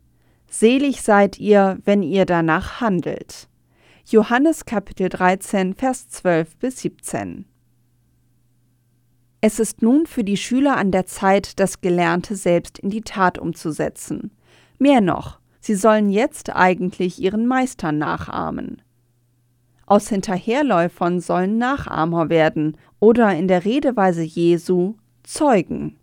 selig 0.49 1.01
seid 1.01 1.39
ihr, 1.39 1.79
wenn 1.85 2.03
ihr 2.03 2.25
danach 2.25 2.81
handelt. 2.81 3.47
Johannes 4.05 4.65
Kapitel 4.65 5.09
13, 5.09 5.73
Vers 5.73 6.09
12 6.09 6.57
bis 6.57 6.79
17. 6.81 7.45
Es 9.39 9.59
ist 9.59 9.81
nun 9.81 10.05
für 10.05 10.23
die 10.23 10.37
Schüler 10.37 10.77
an 10.77 10.91
der 10.91 11.05
Zeit, 11.05 11.59
das 11.59 11.81
Gelernte 11.81 12.35
selbst 12.35 12.79
in 12.79 12.89
die 12.89 13.01
Tat 13.01 13.37
umzusetzen. 13.37 14.31
Mehr 14.77 15.01
noch, 15.01 15.39
sie 15.59 15.75
sollen 15.75 16.09
jetzt 16.09 16.55
eigentlich 16.55 17.19
ihren 17.19 17.45
Meister 17.47 17.91
nachahmen. 17.91 18.81
Aus 19.85 20.09
Hinterherläufern 20.09 21.19
sollen 21.19 21.57
Nachahmer 21.57 22.29
werden 22.29 22.77
oder 22.99 23.35
in 23.35 23.47
der 23.47 23.65
Redeweise 23.65 24.23
Jesu 24.23 24.95
Zeugen. 25.23 25.97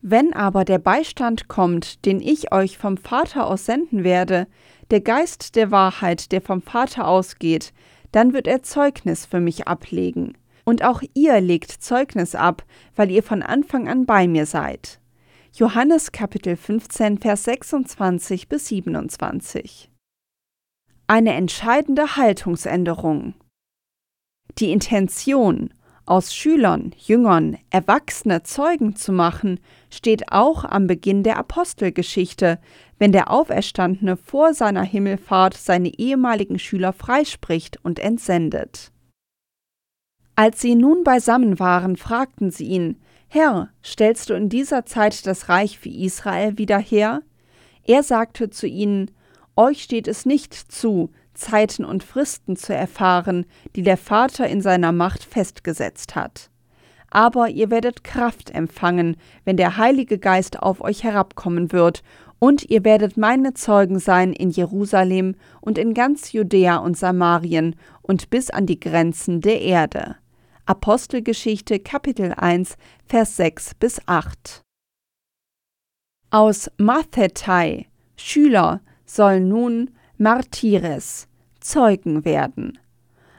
Wenn 0.00 0.34
aber 0.34 0.64
der 0.64 0.78
Beistand 0.78 1.48
kommt, 1.48 2.04
den 2.04 2.20
ich 2.20 2.52
euch 2.52 2.76
vom 2.76 2.96
Vater 2.96 3.46
aus 3.46 3.64
senden 3.66 4.04
werde, 4.04 4.46
der 4.90 5.00
Geist 5.00 5.56
der 5.56 5.70
Wahrheit, 5.70 6.30
der 6.32 6.42
vom 6.42 6.60
Vater 6.60 7.08
ausgeht, 7.08 7.72
dann 8.12 8.32
wird 8.32 8.46
er 8.46 8.62
Zeugnis 8.62 9.24
für 9.24 9.40
mich 9.40 9.66
ablegen. 9.66 10.36
Und 10.64 10.84
auch 10.84 11.02
ihr 11.14 11.40
legt 11.40 11.70
Zeugnis 11.70 12.34
ab, 12.34 12.64
weil 12.96 13.10
ihr 13.10 13.22
von 13.22 13.42
Anfang 13.42 13.88
an 13.88 14.06
bei 14.06 14.28
mir 14.28 14.46
seid. 14.46 15.00
Johannes 15.54 16.12
Kapitel 16.12 16.56
15, 16.56 17.18
Vers 17.18 17.44
26 17.44 18.48
bis 18.48 18.68
27. 18.68 19.90
eine 21.06 21.34
entscheidende 21.34 22.16
Haltungsänderung. 22.16 23.34
Die 24.58 24.70
Intention, 24.70 25.72
aus 26.06 26.34
Schülern, 26.34 26.94
Jüngern, 26.98 27.56
Erwachsene 27.70 28.42
Zeugen 28.42 28.94
zu 28.94 29.12
machen, 29.12 29.58
steht 29.90 30.32
auch 30.32 30.64
am 30.64 30.86
Beginn 30.86 31.22
der 31.22 31.38
Apostelgeschichte, 31.38 32.58
wenn 32.98 33.12
der 33.12 33.30
Auferstandene 33.30 34.16
vor 34.16 34.54
seiner 34.54 34.82
Himmelfahrt 34.82 35.54
seine 35.54 35.88
ehemaligen 35.88 36.58
Schüler 36.58 36.92
freispricht 36.92 37.78
und 37.82 37.98
entsendet. 37.98 38.92
Als 40.36 40.60
sie 40.60 40.74
nun 40.74 41.04
beisammen 41.04 41.58
waren, 41.58 41.96
fragten 41.96 42.50
sie 42.50 42.66
ihn, 42.66 43.00
Herr, 43.28 43.70
stellst 43.84 44.30
du 44.30 44.34
in 44.34 44.48
dieser 44.48 44.84
Zeit 44.84 45.26
das 45.26 45.48
Reich 45.48 45.78
für 45.78 45.88
Israel 45.88 46.58
wieder 46.58 46.78
her? 46.78 47.22
Er 47.84 48.02
sagte 48.02 48.50
zu 48.50 48.66
ihnen, 48.66 49.10
Euch 49.56 49.82
steht 49.82 50.08
es 50.08 50.26
nicht 50.26 50.54
zu, 50.54 51.10
Zeiten 51.34 51.84
und 51.84 52.02
Fristen 52.02 52.56
zu 52.56 52.74
erfahren, 52.74 53.46
die 53.76 53.82
der 53.82 53.96
Vater 53.96 54.48
in 54.48 54.60
seiner 54.60 54.92
Macht 54.92 55.24
festgesetzt 55.24 56.14
hat. 56.14 56.50
Aber 57.10 57.48
ihr 57.48 57.70
werdet 57.70 58.02
Kraft 58.02 58.50
empfangen, 58.50 59.16
wenn 59.44 59.56
der 59.56 59.76
Heilige 59.76 60.18
Geist 60.18 60.60
auf 60.60 60.80
euch 60.80 61.04
herabkommen 61.04 61.72
wird, 61.72 62.02
und 62.40 62.68
ihr 62.68 62.84
werdet 62.84 63.16
meine 63.16 63.54
Zeugen 63.54 63.98
sein 63.98 64.32
in 64.32 64.50
Jerusalem 64.50 65.36
und 65.60 65.78
in 65.78 65.94
ganz 65.94 66.32
Judäa 66.32 66.76
und 66.76 66.96
Samarien 66.96 67.76
und 68.02 68.28
bis 68.28 68.50
an 68.50 68.66
die 68.66 68.78
Grenzen 68.78 69.40
der 69.40 69.62
Erde. 69.62 70.16
Apostelgeschichte 70.66 71.78
Kapitel 71.78 72.34
1 72.36 72.76
Vers 73.06 73.36
6 73.36 73.74
bis 73.76 74.00
8 74.06 74.62
Aus 76.30 76.70
Mathetai, 76.76 77.86
Schüler, 78.16 78.80
soll 79.14 79.40
nun 79.40 79.90
Martires, 80.18 81.28
Zeugen 81.60 82.24
werden. 82.24 82.78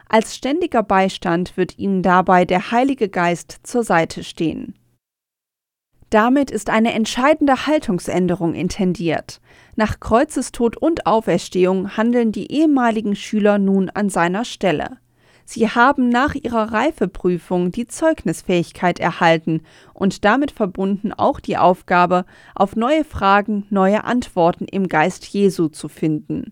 Als 0.07 0.35
ständiger 0.35 0.83
Beistand 0.83 1.57
wird 1.57 1.77
ihnen 1.77 2.01
dabei 2.03 2.45
der 2.45 2.71
Heilige 2.71 3.09
Geist 3.09 3.59
zur 3.63 3.83
Seite 3.83 4.23
stehen. 4.23 4.75
Damit 6.09 6.51
ist 6.51 6.69
eine 6.69 6.93
entscheidende 6.93 7.67
Haltungsänderung 7.67 8.53
intendiert. 8.53 9.41
Nach 9.75 9.99
Kreuzestod 9.99 10.77
und 10.77 11.05
Auferstehung 11.05 11.97
handeln 11.97 12.31
die 12.31 12.51
ehemaligen 12.51 13.15
Schüler 13.15 13.57
nun 13.57 13.89
an 13.89 14.09
seiner 14.09 14.45
Stelle. 14.45 14.97
Sie 15.47 15.69
haben 15.69 16.09
nach 16.09 16.33
ihrer 16.33 16.73
Reifeprüfung 16.73 17.71
die 17.71 17.87
Zeugnisfähigkeit 17.87 18.99
erhalten 18.99 19.61
und 19.93 20.25
damit 20.25 20.51
verbunden 20.51 21.13
auch 21.13 21.39
die 21.39 21.55
Aufgabe, 21.55 22.25
auf 22.55 22.75
neue 22.75 23.03
Fragen 23.03 23.67
neue 23.69 24.03
Antworten 24.03 24.65
im 24.65 24.87
Geist 24.87 25.25
Jesu 25.27 25.67
zu 25.67 25.87
finden. 25.87 26.51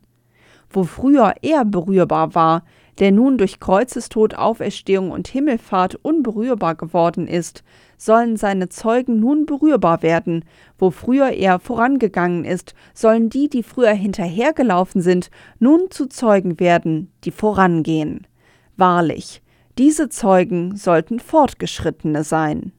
Wo 0.70 0.84
früher 0.84 1.34
er 1.42 1.66
berührbar 1.66 2.36
war, 2.36 2.64
der 3.00 3.12
nun 3.12 3.40
durch 3.40 3.60
Kreuzestod, 3.60 4.36
Auferstehung 4.36 5.10
und 5.10 5.28
Himmelfahrt 5.28 5.96
unberührbar 5.96 6.76
geworden 6.76 7.28
ist, 7.28 7.64
sollen 7.98 8.38
seine 8.38 8.70
Zeugen 8.70 9.20
nun 9.20 9.48
berührbar 9.48 10.04
werden. 10.04 10.46
Wo 10.78 10.92
früher 10.92 11.30
er 11.30 11.60
vorangegangen 11.60 12.46
ist, 12.46 12.76
sollen 12.94 13.30
die, 13.30 13.50
die 13.50 13.64
früher 13.64 13.94
hinterhergelaufen 13.94 15.02
sind, 15.02 15.32
nun 15.58 15.90
zu 15.90 16.08
Zeugen 16.08 16.60
werden, 16.60 17.12
die 17.24 17.32
vorangehen. 17.32 18.28
Wahrlich, 18.78 19.42
diese 19.78 20.10
Zeugen 20.10 20.76
sollten 20.76 21.20
Fortgeschrittene 21.20 22.24
sein. 22.24 22.74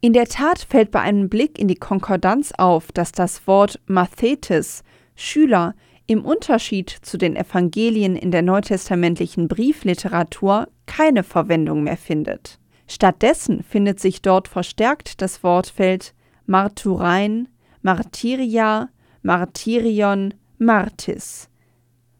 In 0.00 0.12
der 0.12 0.26
Tat 0.26 0.58
fällt 0.58 0.90
bei 0.90 1.00
einem 1.00 1.28
Blick 1.28 1.58
in 1.58 1.68
die 1.68 1.74
Konkordanz 1.74 2.52
auf, 2.56 2.92
dass 2.92 3.12
das 3.12 3.46
Wort 3.46 3.80
Mathetes, 3.86 4.84
Schüler, 5.14 5.74
im 6.06 6.24
Unterschied 6.24 6.90
zu 6.90 7.18
den 7.18 7.34
Evangelien 7.34 8.14
in 8.14 8.30
der 8.30 8.42
neutestamentlichen 8.42 9.48
Briefliteratur 9.48 10.68
keine 10.86 11.24
Verwendung 11.24 11.82
mehr 11.82 11.96
findet. 11.96 12.60
Stattdessen 12.86 13.64
findet 13.64 13.98
sich 13.98 14.22
dort 14.22 14.46
verstärkt 14.46 15.20
das 15.20 15.42
Wortfeld 15.42 16.14
Marturein, 16.46 17.48
Martyria, 17.82 18.90
Martyrion, 19.22 20.34
Martis, 20.58 21.48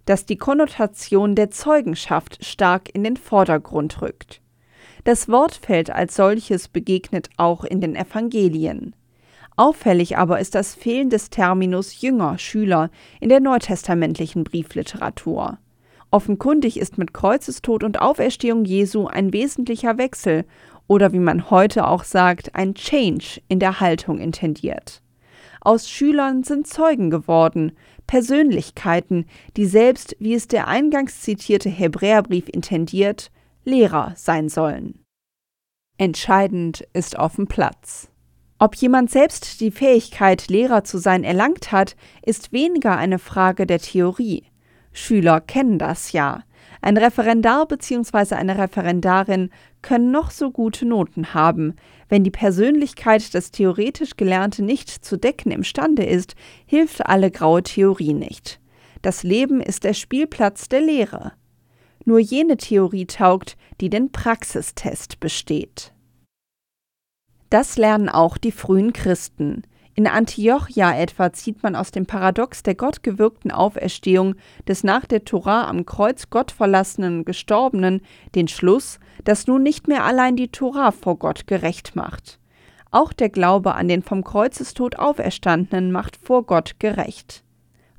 das 0.06 0.24
die 0.24 0.38
Konnotation 0.38 1.34
der 1.34 1.50
Zeugenschaft 1.50 2.44
stark 2.44 2.88
in 2.94 3.04
den 3.04 3.16
Vordergrund 3.16 4.00
rückt. 4.00 4.40
Das 5.04 5.28
Wortfeld 5.28 5.90
als 5.90 6.16
solches 6.16 6.68
begegnet 6.68 7.28
auch 7.36 7.64
in 7.64 7.80
den 7.80 7.94
Evangelien. 7.94 8.94
Auffällig 9.56 10.18
aber 10.18 10.40
ist 10.40 10.54
das 10.54 10.74
Fehlen 10.74 11.10
des 11.10 11.30
Terminus 11.30 12.00
Jünger, 12.00 12.38
Schüler 12.38 12.90
in 13.20 13.28
der 13.28 13.40
neutestamentlichen 13.40 14.44
Briefliteratur. 14.44 15.58
Offenkundig 16.10 16.78
ist 16.78 16.98
mit 16.98 17.12
Kreuzestod 17.12 17.82
und 17.82 18.00
Auferstehung 18.00 18.64
Jesu 18.64 19.06
ein 19.06 19.32
wesentlicher 19.32 19.98
Wechsel 19.98 20.44
oder 20.86 21.12
wie 21.12 21.18
man 21.18 21.50
heute 21.50 21.86
auch 21.88 22.04
sagt, 22.04 22.54
ein 22.54 22.74
Change 22.74 23.40
in 23.48 23.58
der 23.58 23.80
Haltung 23.80 24.18
intendiert. 24.18 25.02
Aus 25.66 25.90
Schülern 25.90 26.44
sind 26.44 26.68
Zeugen 26.68 27.10
geworden, 27.10 27.72
Persönlichkeiten, 28.06 29.26
die 29.56 29.66
selbst, 29.66 30.14
wie 30.20 30.32
es 30.32 30.46
der 30.46 30.68
eingangs 30.68 31.22
zitierte 31.22 31.68
Hebräerbrief 31.68 32.48
intendiert, 32.48 33.32
Lehrer 33.64 34.12
sein 34.14 34.48
sollen. 34.48 35.02
Entscheidend 35.98 36.86
ist 36.92 37.18
auf 37.18 37.34
dem 37.34 37.48
Platz. 37.48 38.12
Ob 38.60 38.76
jemand 38.76 39.10
selbst 39.10 39.60
die 39.60 39.72
Fähigkeit, 39.72 40.46
Lehrer 40.46 40.84
zu 40.84 40.98
sein, 40.98 41.24
erlangt 41.24 41.72
hat, 41.72 41.96
ist 42.22 42.52
weniger 42.52 42.96
eine 42.96 43.18
Frage 43.18 43.66
der 43.66 43.80
Theorie. 43.80 44.44
Schüler 44.92 45.40
kennen 45.40 45.80
das 45.80 46.12
ja. 46.12 46.44
Ein 46.80 46.96
Referendar 46.96 47.66
bzw. 47.66 48.34
eine 48.34 48.58
Referendarin 48.58 49.50
können 49.82 50.10
noch 50.10 50.30
so 50.30 50.50
gute 50.50 50.86
Noten 50.86 51.34
haben. 51.34 51.74
Wenn 52.08 52.24
die 52.24 52.30
Persönlichkeit 52.30 53.34
das 53.34 53.50
theoretisch 53.50 54.16
Gelernte 54.16 54.62
nicht 54.62 54.90
zu 55.04 55.16
decken 55.16 55.50
imstande 55.50 56.04
ist, 56.04 56.34
hilft 56.66 57.06
alle 57.06 57.30
graue 57.30 57.62
Theorie 57.62 58.14
nicht. 58.14 58.60
Das 59.02 59.22
Leben 59.22 59.60
ist 59.60 59.84
der 59.84 59.94
Spielplatz 59.94 60.68
der 60.68 60.80
Lehre. 60.80 61.32
Nur 62.04 62.18
jene 62.18 62.56
Theorie 62.56 63.06
taugt, 63.06 63.56
die 63.80 63.90
den 63.90 64.12
Praxistest 64.12 65.20
besteht. 65.20 65.92
Das 67.50 67.76
lernen 67.76 68.08
auch 68.08 68.38
die 68.38 68.52
frühen 68.52 68.92
Christen. 68.92 69.62
In 69.98 70.06
Antiochia 70.06 70.94
etwa 70.94 71.32
zieht 71.32 71.62
man 71.62 71.74
aus 71.74 71.90
dem 71.90 72.04
Paradox 72.04 72.62
der 72.62 72.74
gottgewirkten 72.74 73.50
Auferstehung 73.50 74.34
des 74.68 74.84
nach 74.84 75.06
der 75.06 75.24
Tora 75.24 75.70
am 75.70 75.86
Kreuz 75.86 76.28
gottverlassenen 76.28 77.24
Gestorbenen 77.24 78.02
den 78.34 78.46
Schluss, 78.46 79.00
dass 79.24 79.46
nun 79.46 79.62
nicht 79.62 79.88
mehr 79.88 80.04
allein 80.04 80.36
die 80.36 80.48
Tora 80.48 80.90
vor 80.90 81.18
Gott 81.18 81.46
gerecht 81.46 81.96
macht. 81.96 82.38
Auch 82.90 83.14
der 83.14 83.30
Glaube 83.30 83.74
an 83.74 83.88
den 83.88 84.02
vom 84.02 84.22
Kreuzestod 84.22 84.98
Auferstandenen 84.98 85.90
macht 85.90 86.16
vor 86.16 86.44
Gott 86.44 86.78
gerecht. 86.78 87.42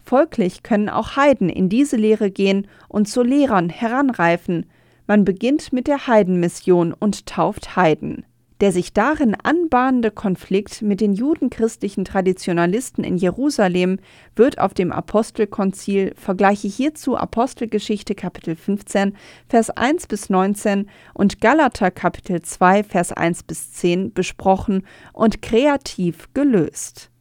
Folglich 0.03 0.62
können 0.62 0.89
auch 0.89 1.15
Heiden 1.15 1.49
in 1.49 1.67
diese 1.67 1.97
Lehre 1.97 2.29
gehen 2.29 2.67
und 2.89 3.10
zu 3.10 3.23
Lehrern 3.23 3.69
heranreifen. 3.69 4.67
Man 5.07 5.25
beginnt 5.25 5.73
mit 5.73 5.88
der 5.88 6.05
Heidenmission 6.05 6.93
und 6.93 7.25
tauft 7.25 7.75
Heiden. 7.75 8.23
Der 8.60 8.72
sich 8.72 8.91
darin 8.91 9.36
anbahnende 9.36 10.10
Konflikt 10.10 10.82
mit 10.82 11.00
den 11.00 11.13
judenchristlichen 11.13 12.06
Traditionalisten 12.06 13.04
in 13.04 13.17
Jerusalem 13.17 14.00
wird 14.36 14.58
auf 14.58 14.74
dem 14.74 14.91
Apostelkonzil, 14.91 16.13
vergleiche 16.15 16.67
hierzu 16.67 17.15
Apostelgeschichte 17.17 18.15
Kapitel 18.15 18.56
15, 18.56 19.15
Vers 19.48 19.70
1 19.70 20.08
bis 20.08 20.32
19 20.32 20.89
und 21.13 21.39
Galater 21.39 21.91
Kapitel 21.91 22.41
2, 22.41 22.84
Vers 22.84 23.12
1 23.12 23.43
bis 23.43 23.74
10 23.74 24.13
besprochen 24.13 24.88
und 25.13 25.43
kreativ 25.43 26.30
gelöst. 26.34 27.12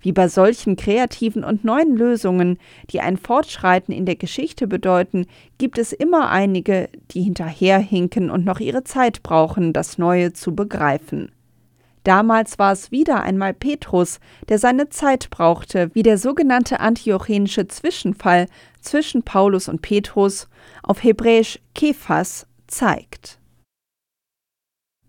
Wie 0.00 0.12
bei 0.12 0.28
solchen 0.28 0.76
kreativen 0.76 1.42
und 1.42 1.64
neuen 1.64 1.96
Lösungen, 1.96 2.58
die 2.90 3.00
ein 3.00 3.16
Fortschreiten 3.16 3.92
in 3.92 4.06
der 4.06 4.16
Geschichte 4.16 4.66
bedeuten, 4.66 5.26
gibt 5.58 5.78
es 5.78 5.92
immer 5.92 6.30
einige, 6.30 6.88
die 7.10 7.22
hinterherhinken 7.22 8.30
und 8.30 8.44
noch 8.44 8.60
ihre 8.60 8.84
Zeit 8.84 9.22
brauchen, 9.22 9.72
das 9.72 9.98
Neue 9.98 10.32
zu 10.32 10.54
begreifen. 10.54 11.32
Damals 12.04 12.58
war 12.58 12.72
es 12.72 12.90
wieder 12.90 13.22
einmal 13.22 13.52
Petrus, 13.52 14.20
der 14.48 14.58
seine 14.58 14.88
Zeit 14.88 15.30
brauchte, 15.30 15.90
wie 15.94 16.02
der 16.02 16.16
sogenannte 16.16 16.80
antiochenische 16.80 17.68
Zwischenfall 17.68 18.46
zwischen 18.80 19.24
Paulus 19.24 19.68
und 19.68 19.82
Petrus, 19.82 20.48
auf 20.82 21.02
Hebräisch 21.02 21.58
Kephas, 21.74 22.46
zeigt. 22.66 23.38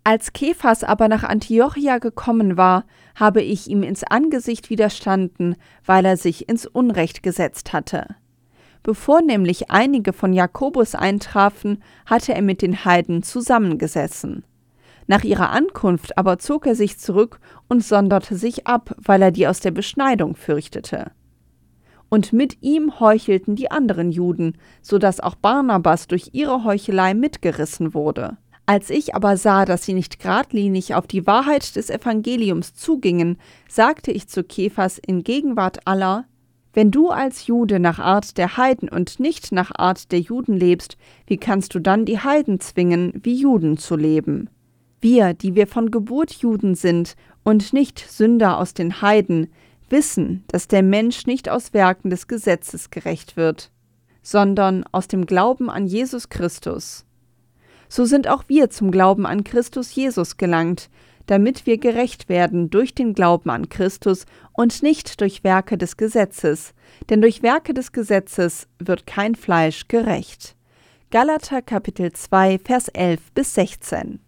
Als 0.04 0.34
Kephas 0.34 0.84
aber 0.84 1.08
nach 1.08 1.24
Antiochia 1.24 2.00
gekommen 2.00 2.58
war, 2.58 2.86
habe 3.16 3.42
ich 3.42 3.68
ihm 3.68 3.84
ins 3.84 4.04
Angesicht 4.04 4.70
widerstanden, 4.70 5.56
weil 5.86 6.06
er 6.06 6.18
sich 6.18 6.50
ins 6.50 6.66
Unrecht 6.66 7.24
gesetzt 7.24 7.74
hatte. 7.74 8.16
Bevor 8.84 9.22
nämlich 9.22 9.70
einige 9.72 10.14
von 10.14 10.34
Jakobus 10.34 10.96
eintrafen, 10.96 11.84
hatte 12.06 12.34
er 12.34 12.42
mit 12.42 12.62
den 12.62 12.86
Heiden 12.86 13.24
zusammengesessen. 13.24 14.46
Nach 15.08 15.24
ihrer 15.24 15.50
Ankunft 15.50 16.18
aber 16.18 16.40
zog 16.40 16.68
er 16.68 16.76
sich 16.76 17.00
zurück 17.00 17.40
und 17.68 17.84
sonderte 17.84 18.38
sich 18.38 18.68
ab, 18.68 18.96
weil 18.98 19.22
er 19.22 19.32
die 19.32 19.48
aus 19.48 19.60
der 19.60 19.72
Beschneidung 19.72 20.36
fürchtete. 20.36 21.12
und 22.10 22.34
mit 22.34 22.58
ihm 22.62 23.00
heuchelten 23.00 23.56
die 23.56 23.72
anderen 23.72 24.12
Juden, 24.12 24.58
so 24.82 24.98
dass 24.98 25.20
auch 25.20 25.36
Barnabas 25.36 26.08
durch 26.08 26.30
ihre 26.34 26.64
Heuchelei 26.64 27.14
mitgerissen 27.14 27.94
wurde. 27.94 28.38
Als 28.70 28.92
ich 28.92 29.16
aber 29.16 29.36
sah, 29.36 29.66
dass 29.66 29.84
sie 29.84 29.96
nicht 29.96 30.20
geradlinig 30.20 30.94
auf 30.94 31.08
die 31.08 31.26
Wahrheit 31.26 31.76
des 31.76 31.90
Evangeliums 31.90 32.76
zugingen, 32.76 33.40
sagte 33.68 34.12
ich 34.12 34.28
zu 34.28 34.44
Kephas 34.44 35.00
in 35.00 35.24
Gegenwart 35.24 35.88
aller, 35.88 36.26
wenn 36.74 36.92
du 36.92 37.10
als 37.10 37.48
Jude 37.48 37.80
nach 37.80 37.98
Art 37.98 38.38
der 38.38 38.58
Heiden 38.58 38.88
und 38.88 39.20
nicht 39.20 39.52
nach 39.52 39.72
Art 39.74 40.12
der 40.12 40.20
Juden 40.20 40.56
lebst, 40.56 40.98
wie 41.26 41.38
kannst 41.38 41.74
du 41.74 41.80
dann 41.80 42.06
die 42.06 42.20
Heiden 42.20 42.60
zwingen, 42.60 43.12
wie 43.24 43.34
Juden 43.34 43.76
zu 43.78 43.96
leben? 43.96 44.52
Wir, 45.02 45.34
die 45.34 45.56
wir 45.56 45.66
von 45.66 45.90
Geburt 45.90 46.32
Juden 46.34 46.76
sind 46.76 47.16
und 47.42 47.74
nicht 47.74 47.98
Sünder 47.98 48.60
aus 48.60 48.76
den 48.76 49.02
Heiden, 49.02 49.48
wissen, 49.90 50.44
dass 50.48 50.68
der 50.68 50.84
Mensch 50.84 51.26
nicht 51.26 51.50
aus 51.50 51.74
Werken 51.74 52.12
des 52.12 52.28
Gesetzes 52.28 52.92
gerecht 52.92 53.36
wird, 53.36 53.72
sondern 54.22 54.86
aus 54.92 55.08
dem 55.08 55.26
Glauben 55.26 55.72
an 55.72 55.88
Jesus 55.88 56.30
Christus. 56.30 57.08
So 57.90 58.06
sind 58.06 58.28
auch 58.28 58.44
wir 58.48 58.70
zum 58.70 58.92
Glauben 58.92 59.26
an 59.26 59.44
Christus 59.44 59.94
Jesus 59.94 60.38
gelangt, 60.38 60.90
damit 61.26 61.66
wir 61.66 61.78
gerecht 61.78 62.30
werden 62.30 62.70
durch 62.70 62.96
den 62.96 63.14
Glauben 63.14 63.50
an 63.50 63.68
Christus 63.68 64.26
und 64.54 64.82
nicht 64.84 65.20
durch 65.22 65.44
Werke 65.44 65.78
des 65.78 65.98
Gesetzes, 65.98 66.74
denn 67.10 67.22
durch 67.22 67.44
Werke 67.44 67.74
des 67.74 67.92
Gesetzes 67.92 68.68
wird 68.80 69.06
kein 69.06 69.36
Fleisch 69.36 69.88
gerecht. 69.88 70.56
Galater 71.12 71.64
Kapitel 71.64 72.14
2 72.14 72.60
Vers 72.60 72.88
11 72.90 73.32
bis 73.34 73.56
16 73.56 74.20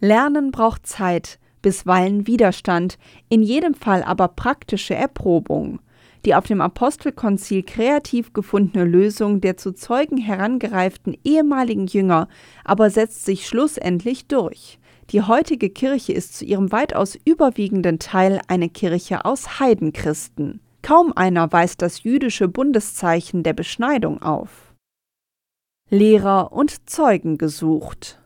Lernen 0.00 0.50
braucht 0.50 0.86
Zeit, 0.86 1.38
bisweilen 1.62 2.26
Widerstand, 2.26 2.98
in 3.28 3.42
jedem 3.42 3.74
Fall 3.74 4.02
aber 4.02 4.28
praktische 4.28 4.94
Erprobung. 4.94 5.78
Die 6.24 6.34
auf 6.34 6.46
dem 6.46 6.60
Apostelkonzil 6.60 7.62
kreativ 7.62 8.32
gefundene 8.32 8.84
Lösung 8.84 9.40
der 9.40 9.56
zu 9.56 9.72
Zeugen 9.72 10.16
herangereiften 10.16 11.16
ehemaligen 11.24 11.86
Jünger 11.86 12.28
aber 12.64 12.90
setzt 12.90 13.24
sich 13.24 13.46
schlussendlich 13.46 14.26
durch. 14.26 14.78
Die 15.10 15.22
heutige 15.22 15.68
Kirche 15.68 16.14
ist 16.14 16.34
zu 16.34 16.46
ihrem 16.46 16.72
weitaus 16.72 17.18
überwiegenden 17.26 17.98
Teil 17.98 18.40
eine 18.48 18.70
Kirche 18.70 19.26
aus 19.26 19.60
Heidenchristen. 19.60 20.60
Kaum 20.80 21.12
einer 21.14 21.52
weist 21.52 21.82
das 21.82 22.02
jüdische 22.04 22.48
Bundeszeichen 22.48 23.42
der 23.42 23.52
Beschneidung 23.52 24.22
auf. 24.22 24.74
Lehrer 25.90 26.52
und 26.52 26.88
Zeugen 26.88 27.36
gesucht. 27.36 28.18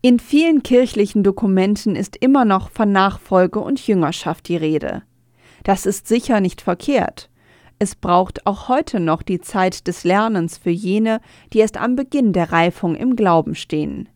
In 0.00 0.18
vielen 0.18 0.64
kirchlichen 0.64 1.22
Dokumenten 1.22 1.94
ist 1.94 2.16
immer 2.16 2.44
noch 2.44 2.70
von 2.70 2.90
Nachfolge 2.90 3.60
und 3.60 3.86
Jüngerschaft 3.86 4.48
die 4.48 4.56
Rede. 4.56 5.04
Das 5.62 5.86
ist 5.86 6.08
sicher 6.08 6.40
nicht 6.40 6.60
verkehrt. 6.60 7.30
Es 7.78 7.94
braucht 7.94 8.46
auch 8.46 8.68
heute 8.68 9.00
noch 9.00 9.22
die 9.22 9.40
Zeit 9.40 9.86
des 9.88 10.04
Lernens 10.04 10.56
für 10.58 10.70
jene, 10.70 11.20
die 11.52 11.58
erst 11.58 11.76
am 11.76 11.96
Beginn 11.96 12.32
der 12.32 12.52
Reifung 12.52 12.94
im 12.94 13.16
Glauben 13.16 13.54
stehen. 13.54 14.08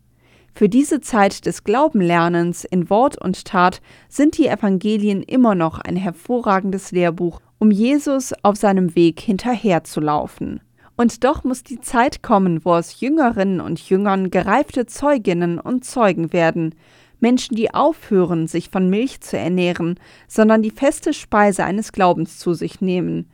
Für 0.53 0.69
diese 0.69 1.01
Zeit 1.01 1.45
des 1.45 1.63
Glaubenlernens 1.63 2.63
in 2.63 2.89
Wort 2.89 3.21
und 3.21 3.45
Tat 3.45 3.81
sind 4.09 4.37
die 4.37 4.47
Evangelien 4.47 5.21
immer 5.21 5.53
noch 5.53 5.79
ein 5.79 5.95
hervorragendes 5.95 6.91
Lehrbuch, 6.91 7.41
um 7.59 7.69
Jesus 7.69 8.33
auf 8.41 8.55
seinem 8.55 8.95
Weg 8.95 9.19
hinterherzulaufen. 9.19 10.61
Und 10.95 11.23
doch 11.23 11.43
muss 11.43 11.63
die 11.63 11.79
Zeit 11.79 12.23
kommen, 12.23 12.65
wo 12.65 12.73
aus 12.73 12.99
Jüngerinnen 13.01 13.61
und 13.61 13.79
Jüngern 13.87 14.31
gereifte 14.31 14.87
Zeuginnen 14.87 15.59
und 15.59 15.85
Zeugen 15.85 16.33
werden, 16.33 16.73
Menschen, 17.19 17.55
die 17.55 17.73
aufhören, 17.73 18.47
sich 18.47 18.69
von 18.69 18.89
Milch 18.89 19.21
zu 19.21 19.37
ernähren, 19.37 19.99
sondern 20.27 20.61
die 20.61 20.71
feste 20.71 21.13
Speise 21.13 21.63
eines 21.63 21.91
Glaubens 21.91 22.37
zu 22.39 22.53
sich 22.53 22.81
nehmen, 22.81 23.29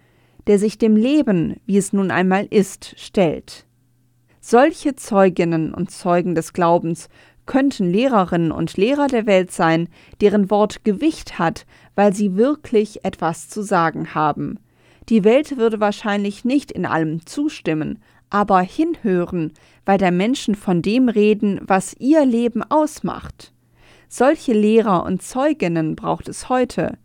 der 0.48 0.60
sich 0.60 0.78
dem 0.78 0.96
Leben, 0.96 1.58
wie 1.66 1.78
es 1.78 1.94
nun 1.94 2.12
einmal 2.12 2.46
ist, 2.46 2.96
stellt. 2.98 3.66
Solche 4.40 4.96
Zeuginnen 4.96 5.74
und 5.74 5.90
Zeugen 5.90 6.36
des 6.36 6.54
Glaubens 6.54 7.08
könnten 7.46 7.92
Lehrerinnen 7.92 8.52
und 8.52 8.78
Lehrer 8.78 9.08
der 9.08 9.26
Welt 9.26 9.52
sein, 9.52 9.90
deren 10.22 10.50
Wort 10.50 10.84
Gewicht 10.84 11.40
hat, 11.40 11.66
weil 11.96 12.14
sie 12.14 12.36
wirklich 12.36 13.04
etwas 13.06 13.50
zu 13.50 13.62
sagen 13.62 14.14
haben. 14.16 14.60
Die 15.10 15.24
Welt 15.24 15.58
würde 15.58 15.80
wahrscheinlich 15.80 16.46
nicht 16.46 16.72
in 16.72 16.86
allem 16.86 17.26
zustimmen, 17.26 18.00
aber 18.30 18.62
hinhören, 18.62 19.54
weil 19.86 19.98
der 19.98 20.12
Menschen 20.12 20.56
von 20.56 20.82
dem 20.82 21.10
reden, 21.10 21.62
was 21.66 21.96
ihr 22.00 22.26
Leben 22.26 22.64
ausmacht. 22.64 23.53
Solche 24.16 24.54
Lehrer 24.54 25.06
und 25.06 25.24
Zeuginnen 25.24 25.96
braucht 25.96 26.30
es 26.30 26.48
heute. 26.48 27.00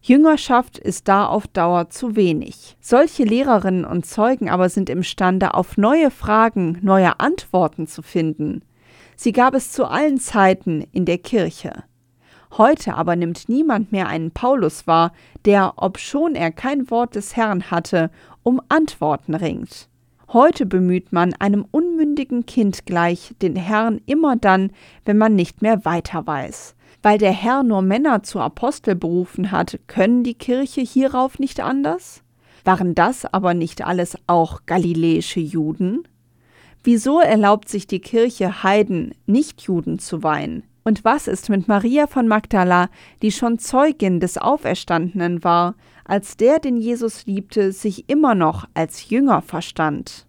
Jüngerschaft 0.00 0.78
ist 0.78 1.08
da 1.08 1.26
auf 1.26 1.48
Dauer 1.48 1.90
zu 1.90 2.14
wenig. 2.14 2.76
Solche 2.80 3.24
Lehrerinnen 3.24 3.84
und 3.84 4.06
Zeugen 4.06 4.48
aber 4.48 4.68
sind 4.68 4.88
imstande, 4.88 5.54
auf 5.54 5.76
neue 5.76 6.12
Fragen 6.12 6.78
neue 6.80 7.18
Antworten 7.18 7.88
zu 7.88 8.00
finden. 8.00 8.62
Sie 9.16 9.32
gab 9.32 9.54
es 9.54 9.72
zu 9.72 9.86
allen 9.86 10.20
Zeiten 10.20 10.86
in 10.92 11.04
der 11.04 11.18
Kirche. 11.18 11.82
Heute 12.56 12.94
aber 12.94 13.16
nimmt 13.16 13.48
niemand 13.48 13.90
mehr 13.90 14.06
einen 14.06 14.30
Paulus 14.30 14.86
wahr, 14.86 15.12
der, 15.44 15.72
obschon 15.78 16.36
er 16.36 16.52
kein 16.52 16.88
Wort 16.92 17.16
des 17.16 17.34
Herrn 17.34 17.72
hatte, 17.72 18.08
um 18.44 18.62
Antworten 18.68 19.34
ringt. 19.34 19.88
Heute 20.32 20.64
bemüht 20.64 21.12
man 21.12 21.34
einem 21.34 21.66
unmündigen 21.70 22.46
Kind 22.46 22.86
gleich 22.86 23.34
den 23.42 23.54
Herrn 23.54 24.00
immer 24.06 24.34
dann, 24.36 24.70
wenn 25.04 25.18
man 25.18 25.34
nicht 25.34 25.60
mehr 25.60 25.84
weiter 25.84 26.26
weiß. 26.26 26.74
Weil 27.02 27.18
der 27.18 27.32
Herr 27.32 27.62
nur 27.62 27.82
Männer 27.82 28.22
zu 28.22 28.40
Apostel 28.40 28.94
berufen 28.94 29.50
hat, 29.50 29.78
können 29.88 30.24
die 30.24 30.32
Kirche 30.32 30.80
hierauf 30.80 31.38
nicht 31.38 31.60
anders? 31.60 32.22
Waren 32.64 32.94
das 32.94 33.26
aber 33.26 33.52
nicht 33.52 33.84
alles 33.84 34.16
auch 34.26 34.60
galiläische 34.64 35.40
Juden? 35.40 36.08
Wieso 36.82 37.20
erlaubt 37.20 37.68
sich 37.68 37.86
die 37.86 38.00
Kirche 38.00 38.62
Heiden, 38.62 39.14
nicht 39.26 39.60
Juden 39.60 39.98
zu 39.98 40.22
weihen? 40.22 40.62
Und 40.82 41.04
was 41.04 41.28
ist 41.28 41.50
mit 41.50 41.68
Maria 41.68 42.06
von 42.06 42.26
Magdala, 42.26 42.88
die 43.20 43.32
schon 43.32 43.58
Zeugin 43.58 44.18
des 44.18 44.38
Auferstandenen 44.38 45.44
war, 45.44 45.74
als 46.04 46.36
der, 46.36 46.58
den 46.58 46.76
Jesus 46.76 47.26
liebte, 47.26 47.72
sich 47.72 48.08
immer 48.08 48.34
noch 48.34 48.66
als 48.74 49.08
Jünger 49.08 49.42
verstand? 49.42 50.26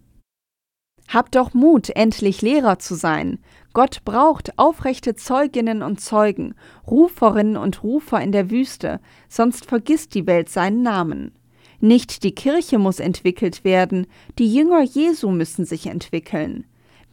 Habt 1.08 1.34
doch 1.34 1.52
Mut, 1.54 1.90
endlich 1.90 2.42
Lehrer 2.42 2.78
zu 2.78 2.94
sein. 2.94 3.38
Gott 3.72 4.04
braucht 4.04 4.58
aufrechte 4.58 5.14
Zeuginnen 5.14 5.82
und 5.82 6.00
Zeugen, 6.00 6.54
Ruferinnen 6.86 7.56
und 7.56 7.82
Rufer 7.82 8.20
in 8.20 8.32
der 8.32 8.50
Wüste, 8.50 9.00
sonst 9.28 9.66
vergisst 9.66 10.14
die 10.14 10.26
Welt 10.26 10.48
seinen 10.48 10.82
Namen. 10.82 11.32
Nicht 11.80 12.22
die 12.22 12.34
Kirche 12.34 12.78
muss 12.78 13.00
entwickelt 13.00 13.64
werden, 13.64 14.06
die 14.38 14.52
Jünger 14.52 14.82
Jesu 14.82 15.30
müssen 15.30 15.66
sich 15.66 15.86
entwickeln. 15.86 16.64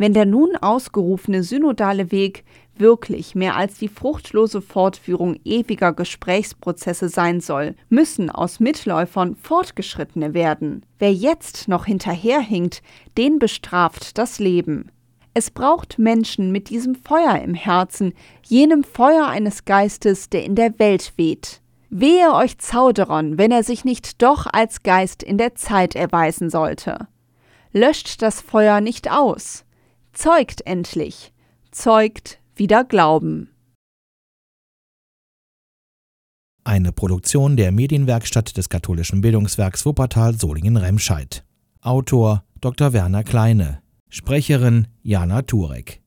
Wenn 0.02 0.16
der 0.16 0.26
nun 0.26 0.56
ausgerufene 0.56 1.44
synodale 1.44 2.12
Weg 2.12 2.44
wirklich 2.76 3.36
mehr 3.36 3.56
als 3.56 3.78
die 3.78 3.88
fruchtlose 3.88 4.60
Fortführung 4.60 5.40
ewiger 5.46 5.94
Gesprächsprozesse 5.94 7.08
sein 7.08 7.40
soll, 7.40 7.76
müssen 7.90 8.32
aus 8.32 8.60
Mitläufern 8.60 9.36
Fortgeschrittene 9.36 10.34
werden. 10.34 10.84
Wer 10.98 11.14
jetzt 11.14 11.68
noch 11.68 11.86
hinterherhinkt, 11.86 12.82
den 13.16 13.38
bestraft 13.38 14.18
das 14.18 14.40
Leben. 14.40 14.90
Es 15.36 15.52
braucht 15.52 16.00
Menschen 16.00 16.52
mit 16.52 16.72
diesem 16.72 16.96
Feuer 16.96 17.40
im 17.40 17.54
Herzen, 17.54 18.14
jenem 18.44 18.84
Feuer 18.84 19.28
eines 19.28 19.66
Geistes, 19.66 20.32
der 20.32 20.44
in 20.46 20.56
der 20.56 20.80
Welt 20.80 21.14
weht. 21.18 21.62
Wehe 21.92 22.34
euch 22.34 22.58
Zauderern, 22.58 23.38
wenn 23.38 23.52
er 23.52 23.62
sich 23.62 23.86
nicht 23.86 24.24
doch 24.24 24.48
als 24.52 24.82
Geist 24.82 25.22
in 25.22 25.38
der 25.38 25.54
Zeit 25.54 25.94
erweisen 25.94 26.50
sollte. 26.50 27.08
Löscht 27.72 28.24
das 28.24 28.42
Feuer 28.42 28.82
nicht 28.82 29.12
aus. 29.12 29.64
Zeugt 30.13 30.65
endlich. 30.65 31.34
Zeugt 31.71 32.39
wieder 32.56 32.84
Glauben. 32.84 33.50
Eine 36.63 36.91
Produktion 36.91 37.58
der 37.58 37.71
Medienwerkstatt 37.71 38.56
des 38.56 38.69
katholischen 38.69 39.21
Bildungswerks 39.21 39.86
Wuppertal 39.86 40.39
Solingen-Remscheid. 40.39 41.43
Autor 41.82 42.43
Dr. 42.60 42.93
Werner 42.93 43.24
Kleine. 43.24 43.82
Sprecherin 44.10 44.88
Jana 45.02 45.41
Turek 45.41 46.02